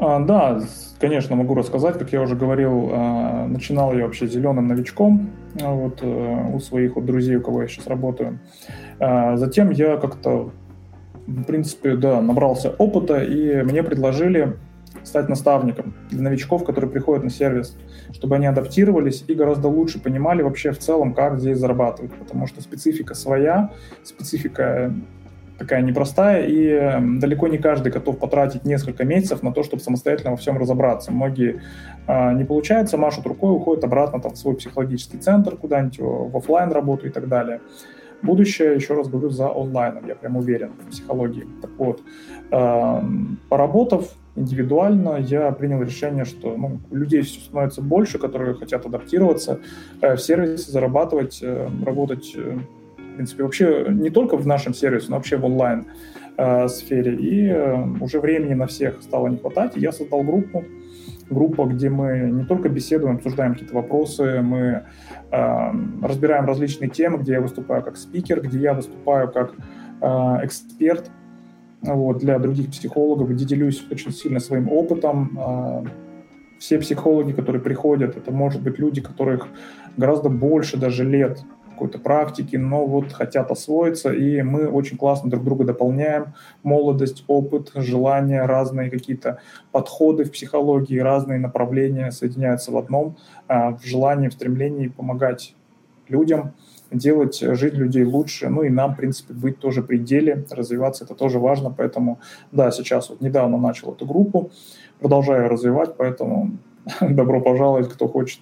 [0.00, 0.60] А, да,
[1.00, 1.98] конечно, могу рассказать.
[1.98, 6.94] Как я уже говорил, а, начинал я вообще зеленым новичком а, вот, э, у своих
[6.94, 8.38] вот друзей, у кого я сейчас работаю.
[9.00, 10.50] А, затем я как-то,
[11.26, 14.56] в принципе, да, набрался опыта, и мне предложили
[15.04, 17.76] стать наставником для новичков, которые приходят на сервис,
[18.12, 22.60] чтобы они адаптировались и гораздо лучше понимали вообще в целом, как здесь зарабатывать, потому что
[22.60, 23.70] специфика своя,
[24.02, 24.94] специфика
[25.58, 30.30] такая непростая, и эм, далеко не каждый готов потратить несколько месяцев на то, чтобы самостоятельно
[30.30, 31.10] во всем разобраться.
[31.10, 31.60] Многие
[32.06, 36.70] э, не получается, машут рукой, уходят обратно там, в свой психологический центр куда-нибудь, в офлайн
[36.70, 37.60] работу и так далее.
[38.22, 41.46] Будущее, еще раз говорю, за онлайном, я прям уверен в психологии.
[41.60, 42.02] Так вот,
[42.50, 43.02] э,
[43.48, 49.60] поработав индивидуально, я принял решение, что ну, людей все становится больше, которые хотят адаптироваться
[50.00, 52.58] э, в сервисе, зарабатывать, э, работать, э,
[52.96, 55.86] в принципе, вообще не только в нашем сервисе, но вообще в онлайн
[56.36, 57.14] э, сфере.
[57.14, 60.64] И э, уже времени на всех стало не хватать, и я создал группу,
[61.30, 64.84] группа, где мы не только беседуем, обсуждаем какие-то вопросы, мы
[65.30, 65.72] э,
[66.02, 69.52] разбираем различные темы, где я выступаю как спикер, где я выступаю как
[70.00, 70.06] э,
[70.44, 71.10] эксперт
[71.82, 75.38] вот, для других психологов, где делюсь очень сильно своим опытом.
[75.38, 75.84] Э,
[76.58, 79.48] все психологи, которые приходят, это может быть люди, которых
[79.96, 81.40] гораздо больше даже лет
[81.78, 86.34] какой-то практики, но вот хотят освоиться, и мы очень классно друг друга дополняем.
[86.64, 89.38] Молодость, опыт, желания, разные какие-то
[89.70, 93.16] подходы в психологии, разные направления соединяются в одном,
[93.46, 95.54] а, в желании, в стремлении помогать
[96.08, 96.54] людям,
[96.90, 101.14] делать жизнь людей лучше, ну и нам, в принципе, быть тоже при деле, развиваться, это
[101.14, 102.18] тоже важно, поэтому,
[102.52, 104.50] да, сейчас вот недавно начал эту группу,
[105.00, 106.58] продолжаю развивать, поэтому
[107.00, 108.40] добро пожаловать, кто хочет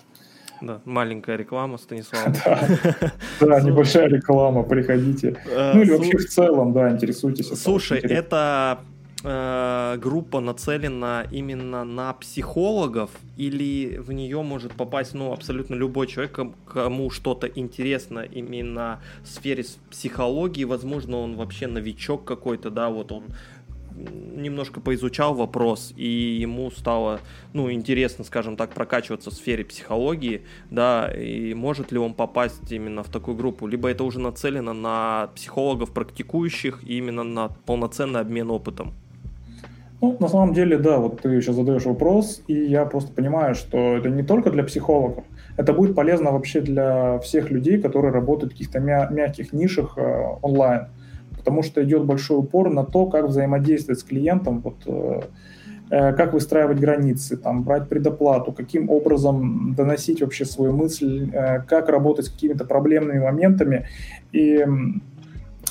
[0.60, 2.28] да, маленькая реклама, Станислав.
[3.40, 5.36] Да, небольшая реклама, приходите.
[5.50, 7.48] Э, ну или вообще в целом, да, интересуйтесь.
[7.60, 8.78] Слушай, это
[9.26, 16.38] э, группа нацелена именно на психологов или в нее может попасть ну, абсолютно любой человек,
[16.66, 23.24] кому что-то интересно именно в сфере психологии, возможно, он вообще новичок какой-то, да, вот он
[23.96, 27.20] немножко поизучал вопрос, и ему стало,
[27.52, 33.02] ну, интересно, скажем так, прокачиваться в сфере психологии, да, и может ли он попасть именно
[33.02, 38.94] в такую группу, либо это уже нацелено на психологов практикующих именно на полноценный обмен опытом.
[40.06, 43.96] Ну, на самом деле, да, вот ты сейчас задаешь вопрос, и я просто понимаю, что
[43.96, 45.24] это не только для психологов,
[45.56, 50.26] это будет полезно вообще для всех людей, которые работают в каких-то мя- мягких нишах э,
[50.42, 50.82] онлайн.
[51.36, 55.22] Потому что идет большой упор на то, как взаимодействовать с клиентом, вот, э,
[55.90, 61.88] э, как выстраивать границы, там, брать предоплату, каким образом доносить вообще свою мысль, э, как
[61.88, 63.88] работать с какими-то проблемными моментами.
[64.30, 64.64] И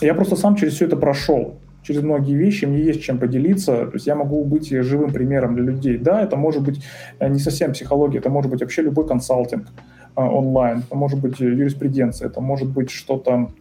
[0.02, 1.56] я просто сам через все это прошел
[1.86, 5.64] через многие вещи, мне есть чем поделиться, то есть я могу быть живым примером для
[5.64, 5.98] людей.
[5.98, 6.84] Да, это может быть
[7.20, 9.68] не совсем психология, это может быть вообще любой консалтинг
[10.16, 13.52] онлайн, это может быть юриспруденция, это может быть что-то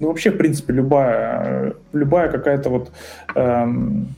[0.00, 2.90] ну, вообще, в принципе, любая, любая какая-то вот
[3.34, 4.08] эм,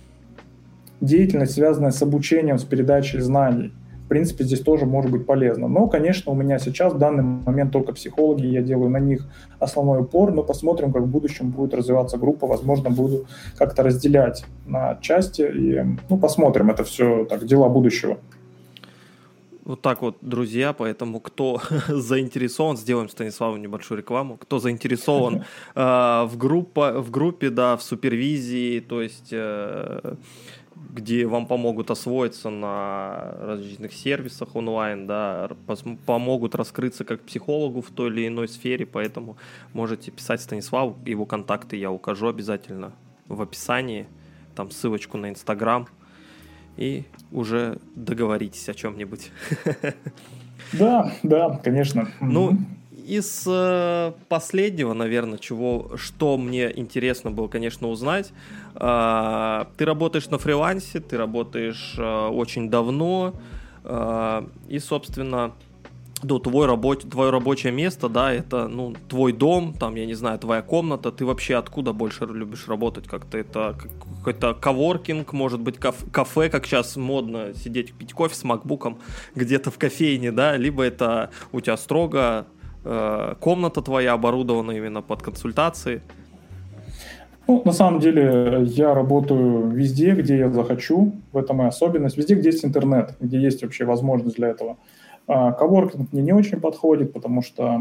[1.01, 3.73] деятельность, связанная с обучением, с передачей знаний,
[4.13, 5.69] принципе, здесь тоже может быть полезно.
[5.69, 9.27] Но, конечно, у меня сейчас в данный момент только психологи, я делаю на них
[9.59, 13.25] основной упор, но посмотрим, как в будущем будет развиваться группа, возможно, буду
[13.57, 18.19] как-то разделять на части, и, ну, посмотрим, это все так, дела будущего.
[19.65, 25.45] Вот так вот, друзья, поэтому кто заинтересован, сделаем Станиславу небольшую рекламу, кто заинтересован
[25.75, 25.81] э,
[26.27, 30.17] в, группа, в группе, да, в супервизии, то есть э,
[30.77, 35.51] где вам помогут освоиться на различных сервисах онлайн, да,
[36.07, 39.37] помогут раскрыться как психологу в той или иной сфере, поэтому
[39.73, 42.93] можете писать Станиславу, его контакты я укажу обязательно
[43.29, 44.07] в описании,
[44.55, 45.89] там ссылочку на Инстаграм,
[46.77, 49.31] и уже договоритесь о чем-нибудь.
[50.73, 52.09] Да, да, конечно.
[52.21, 52.57] Ну,
[53.07, 58.33] из э, последнего, наверное, чего, что мне интересно было, конечно, узнать,
[58.75, 63.35] э, ты работаешь на фрилансе, ты работаешь э, очень давно,
[63.85, 65.53] э, и, собственно,
[66.23, 70.39] ну, твой рабочий, твое рабочее место, да, это, ну, твой дом, там, я не знаю,
[70.39, 73.77] твоя комната, ты вообще откуда больше любишь работать, как-то это
[74.19, 78.99] какой-то коворкинг, может быть, кафе, как сейчас модно сидеть, пить кофе с макбуком
[79.35, 82.47] где-то в кофейне, да, либо это у тебя строго
[82.83, 86.03] комната твоя оборудована именно под консультации.
[87.49, 92.35] Ну, на самом деле, я работаю везде, где я захочу, в этом и особенность, везде,
[92.35, 94.77] где есть интернет, где есть вообще возможность для этого.
[95.27, 97.81] А, коворкинг мне не очень подходит, потому что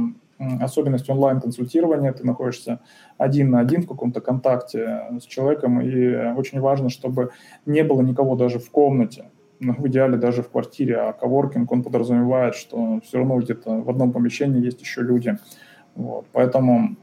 [0.60, 2.80] особенность онлайн-консультирования, ты находишься
[3.18, 7.30] один на один в каком-то контакте с человеком, и очень важно, чтобы
[7.66, 9.26] не было никого даже в комнате,
[9.62, 13.90] ну, в идеале даже в квартире, а коворкинг, он подразумевает, что все равно где-то в
[13.90, 15.38] одном помещении есть еще люди.
[15.96, 16.26] Вот.
[16.34, 16.96] Поэтому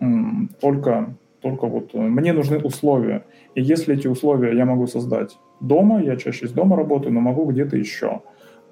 [0.00, 3.24] м, только, только вот мне нужны условия.
[3.54, 7.44] И если эти условия я могу создать дома, я чаще из дома работаю, но могу
[7.44, 8.22] где-то еще.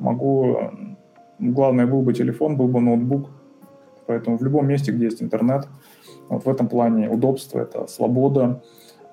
[0.01, 0.59] Могу
[1.38, 3.30] Главное, был бы телефон, был бы ноутбук.
[4.07, 5.66] Поэтому в любом месте, где есть интернет,
[6.28, 8.62] вот в этом плане удобство, это свобода,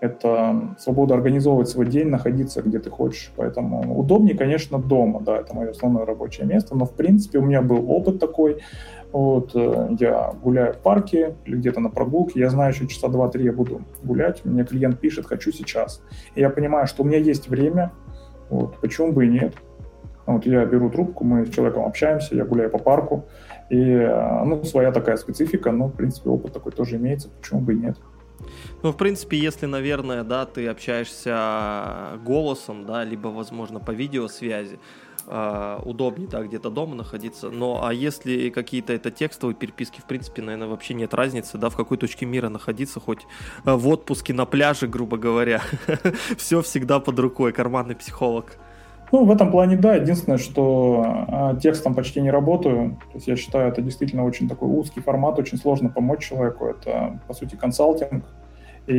[0.02, 3.32] это свобода организовывать свой день, находиться где ты хочешь.
[3.38, 7.62] Поэтому удобнее, конечно, дома, да, это мое основное рабочее место, но в принципе у меня
[7.62, 8.62] был опыт такой,
[9.12, 13.46] вот, э, я гуляю в парке или где-то на прогулке, я знаю, что часа два-три
[13.46, 16.02] я буду гулять, мне клиент пишет, хочу сейчас.
[16.34, 17.92] И я понимаю, что у меня есть время,
[18.50, 19.54] вот, почему бы и нет.
[20.26, 23.26] Вот я беру трубку, мы с человеком общаемся, я гуляю по парку,
[23.70, 27.74] и, э, ну, своя такая специфика, но, в принципе, опыт такой тоже имеется, почему бы
[27.76, 27.98] и нет.
[28.84, 34.80] Ну, в принципе, если, наверное, да, ты общаешься голосом, да, либо, возможно, по видеосвязи,
[35.28, 37.50] э, удобнее, да, где-то дома находиться.
[37.50, 41.76] Но а если какие-то это текстовые переписки, в принципе, наверное, вообще нет разницы, да, в
[41.76, 43.22] какой точке мира находиться, хоть
[43.66, 45.62] э, в отпуске на пляже, грубо говоря.
[46.38, 48.58] Все всегда под рукой, карманный психолог.
[49.12, 49.96] Ну, в этом плане, да.
[49.96, 52.98] Единственное, что а, текстом почти не работаю.
[53.12, 56.66] То есть я считаю, это действительно очень такой узкий формат, очень сложно помочь человеку.
[56.66, 58.24] Это, по сути, консалтинг.
[58.88, 58.94] И,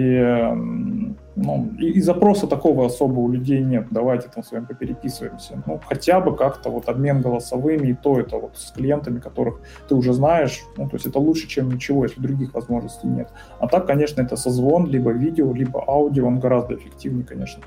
[1.34, 3.88] ну, и, и запроса такого особо у людей нет.
[3.90, 5.62] Давайте там с вами попереписываемся.
[5.66, 9.94] Ну, хотя бы как-то вот обмен голосовыми, и то это вот с клиентами, которых ты
[9.96, 10.60] уже знаешь.
[10.76, 13.28] Ну, то есть это лучше, чем ничего, если других возможностей нет.
[13.58, 17.64] А так, конечно, это созвон, либо видео, либо аудио, он гораздо эффективнее, конечно.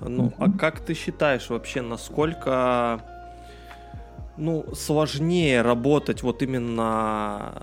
[0.00, 3.00] Ну, а как ты считаешь вообще, насколько
[4.36, 7.62] ну, сложнее работать вот именно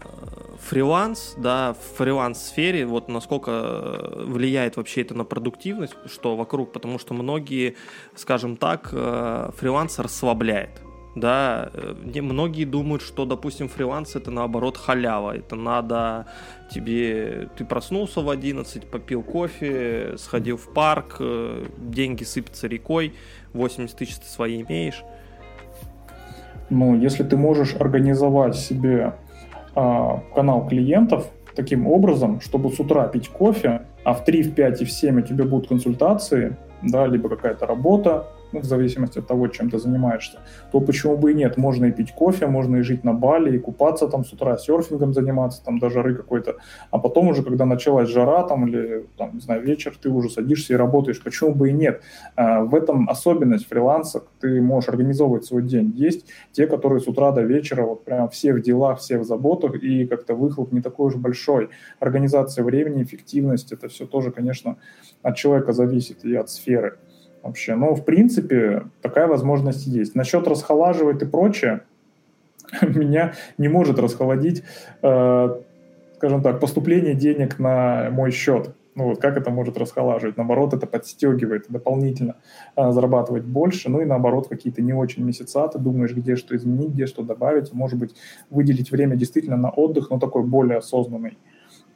[0.60, 7.00] фриланс, да, в фриланс-сфере, вот насколько э, влияет вообще это на продуктивность, что вокруг, потому
[7.00, 7.76] что многие,
[8.16, 10.87] скажем так, э, фриланс расслабляет.
[11.20, 15.36] Да, э, многие думают, что, допустим, фриланс это наоборот халява.
[15.36, 16.26] Это надо
[16.70, 17.50] тебе...
[17.58, 21.22] Ты проснулся в 11, попил кофе, сходил в парк,
[21.78, 23.14] деньги сыпятся рекой,
[23.54, 25.04] 80 тысяч ты свои имеешь.
[26.70, 29.16] Ну, если ты можешь организовать себе
[29.76, 34.82] а, канал клиентов таким образом, чтобы с утра пить кофе, а в 3, в 5
[34.82, 39.28] и в 7 у тебя будут консультации, да, либо какая-то работа, ну, в зависимости от
[39.28, 40.40] того, чем ты занимаешься,
[40.72, 41.58] то почему бы и нет?
[41.58, 45.14] Можно и пить кофе, можно и жить на Бали, и купаться там с утра, серфингом
[45.14, 46.56] заниматься, там до жары какой-то.
[46.92, 50.74] А потом уже, когда началась жара там или, там, не знаю, вечер, ты уже садишься
[50.74, 51.22] и работаешь.
[51.22, 52.02] Почему бы и нет?
[52.36, 54.24] А, в этом особенность фриланса.
[54.40, 55.94] Ты можешь организовывать свой день.
[55.96, 59.76] Есть те, которые с утра до вечера вот прям все в делах, все в заботах,
[59.84, 61.70] и как-то выхлоп не такой уж большой.
[62.00, 64.78] Организация времени, эффективность, это все тоже, конечно,
[65.22, 66.98] от человека зависит и от сферы
[67.44, 67.76] вообще.
[67.76, 70.16] Но, в принципе, такая возможность есть.
[70.16, 71.82] Насчет расхолаживать и прочее,
[72.82, 74.64] меня не может расхолодить,
[75.02, 75.56] э,
[76.16, 78.74] скажем так, поступление денег на мой счет.
[78.98, 80.38] Ну вот как это может расхолаживать?
[80.38, 82.36] Наоборот, это подстегивает дополнительно
[82.76, 83.92] э, зарабатывать больше.
[83.92, 87.72] Ну и наоборот, какие-то не очень месяца, ты думаешь, где что изменить, где что добавить.
[87.74, 88.16] Может быть,
[88.50, 91.38] выделить время действительно на отдых, но такой более осознанный.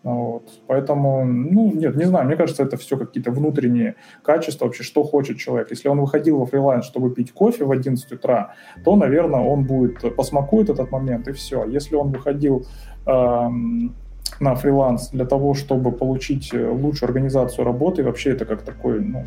[0.03, 0.49] Вот.
[0.67, 5.37] Поэтому, ну, нет, не знаю, мне кажется, это все какие-то внутренние качества вообще, что хочет
[5.37, 5.69] человек.
[5.71, 10.15] Если он выходил во фриланс, чтобы пить кофе в 11 утра, то, наверное, он будет,
[10.15, 11.65] посмакует этот момент и все.
[11.65, 12.65] Если он выходил
[13.05, 13.95] эм,
[14.39, 19.25] на фриланс для того, чтобы получить лучшую организацию работы, и вообще это как такой, ну,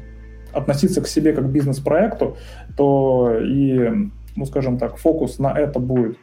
[0.53, 2.37] относиться к себе как бизнес-проекту,
[2.77, 3.91] то и,
[4.37, 6.19] ну, скажем так, фокус на это будет.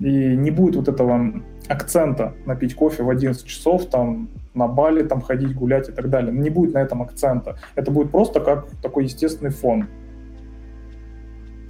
[0.00, 5.02] И не будет вот этого акцента на пить кофе в 11 часов, там, на Бали
[5.02, 6.32] там ходить, гулять и так далее.
[6.32, 7.56] Не будет на этом акцента.
[7.74, 9.86] Это будет просто как такой естественный фон.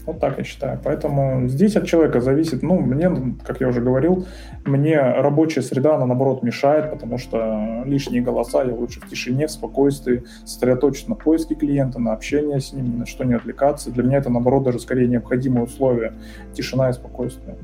[0.09, 0.81] Вот так я считаю.
[0.83, 2.63] Поэтому здесь от человека зависит.
[2.63, 3.11] Ну, мне,
[3.45, 4.27] как я уже говорил,
[4.65, 9.51] мне рабочая среда, она наоборот мешает, потому что лишние голоса я лучше в тишине, в
[9.51, 13.91] спокойствии, сосредоточиться на поиске клиента, на общение с ним, ни на что не отвлекаться.
[13.91, 16.15] Для меня это, наоборот, даже скорее необходимые условия.
[16.55, 17.57] Тишина и спокойствие.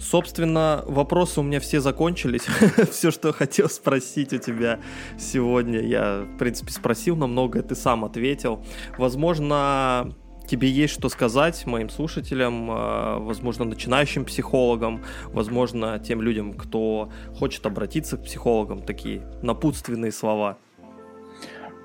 [0.00, 2.42] Собственно, вопросы у меня все закончились.
[2.90, 4.80] все, что хотел спросить у тебя
[5.18, 8.64] сегодня, я, в принципе, спросил, но многое ты сам ответил.
[8.98, 10.14] Возможно,
[10.46, 17.66] тебе есть что сказать моим слушателям, а, возможно, начинающим психологам, возможно, тем людям, кто хочет
[17.66, 20.58] обратиться к психологам, такие напутственные слова.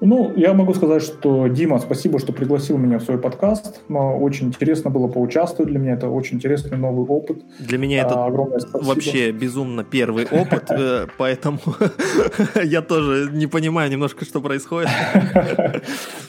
[0.04, 3.82] Ну, я могу сказать, что, Дима, спасибо, что пригласил меня в свой подкаст.
[3.88, 5.70] Очень интересно было поучаствовать.
[5.70, 7.44] Для меня это очень интересный новый опыт.
[7.60, 11.60] Для меня это а, вообще безумно первый опыт, э, поэтому
[12.64, 14.90] я тоже не понимаю немножко, что происходит.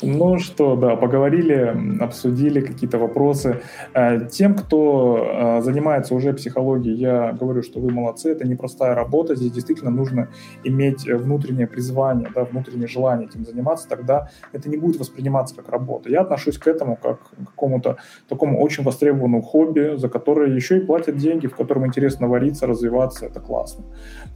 [0.05, 3.61] Ну что, да, поговорили, обсудили какие-то вопросы.
[3.95, 9.37] Э, тем, кто э, занимается уже психологией, я говорю, что вы молодцы, это непростая работа.
[9.37, 10.29] Здесь действительно нужно
[10.65, 15.69] иметь внутреннее призвание, да, внутреннее желание этим заниматься заниматься, тогда это не будет восприниматься как
[15.69, 16.11] работа.
[16.11, 17.97] Я отношусь к этому как к какому-то
[18.29, 23.27] такому очень востребованному хобби, за которое еще и платят деньги, в котором интересно вариться, развиваться,
[23.27, 23.85] это классно.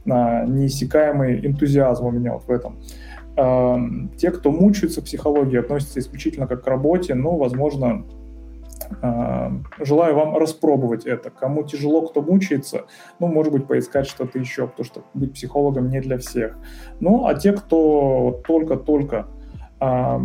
[0.09, 2.79] А, неиссякаемый энтузиазм у меня вот в этом.
[4.17, 8.03] Те, кто мучается психологией, относятся исключительно как к работе, ну, возможно,
[9.79, 11.29] Желаю вам распробовать это.
[11.29, 12.85] Кому тяжело, кто мучается,
[13.19, 16.57] ну, может быть, поискать что-то еще, потому что быть психологом не для всех.
[16.99, 19.27] Ну, а те, кто только-только
[19.79, 20.19] э,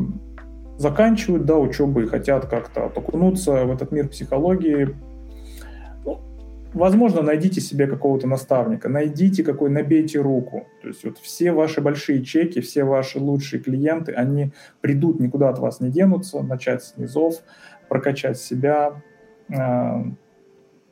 [0.78, 4.96] заканчивают да, учебу и хотят как-то окунуться в этот мир психологии,
[6.04, 6.20] ну,
[6.72, 10.66] возможно, найдите себе какого-то наставника, найдите какой, набейте руку.
[10.82, 15.58] То есть вот все ваши большие чеки, все ваши лучшие клиенты, они придут, никуда от
[15.58, 17.42] вас не денутся, начать с низов,
[17.92, 19.02] прокачать себя,
[19.50, 20.04] э,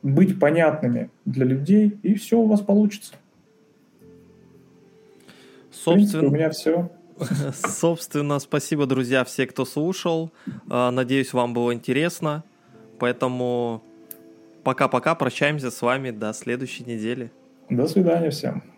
[0.03, 3.15] быть понятными для людей, и все у вас получится.
[5.71, 6.91] Собственно, принципе, у меня все.
[7.55, 10.31] Собственно, спасибо, друзья, все, кто слушал.
[10.69, 12.43] Э, надеюсь, вам было интересно.
[12.99, 13.81] Поэтому
[14.63, 17.31] пока-пока, прощаемся с вами до следующей недели.
[17.67, 18.70] До свидания всем.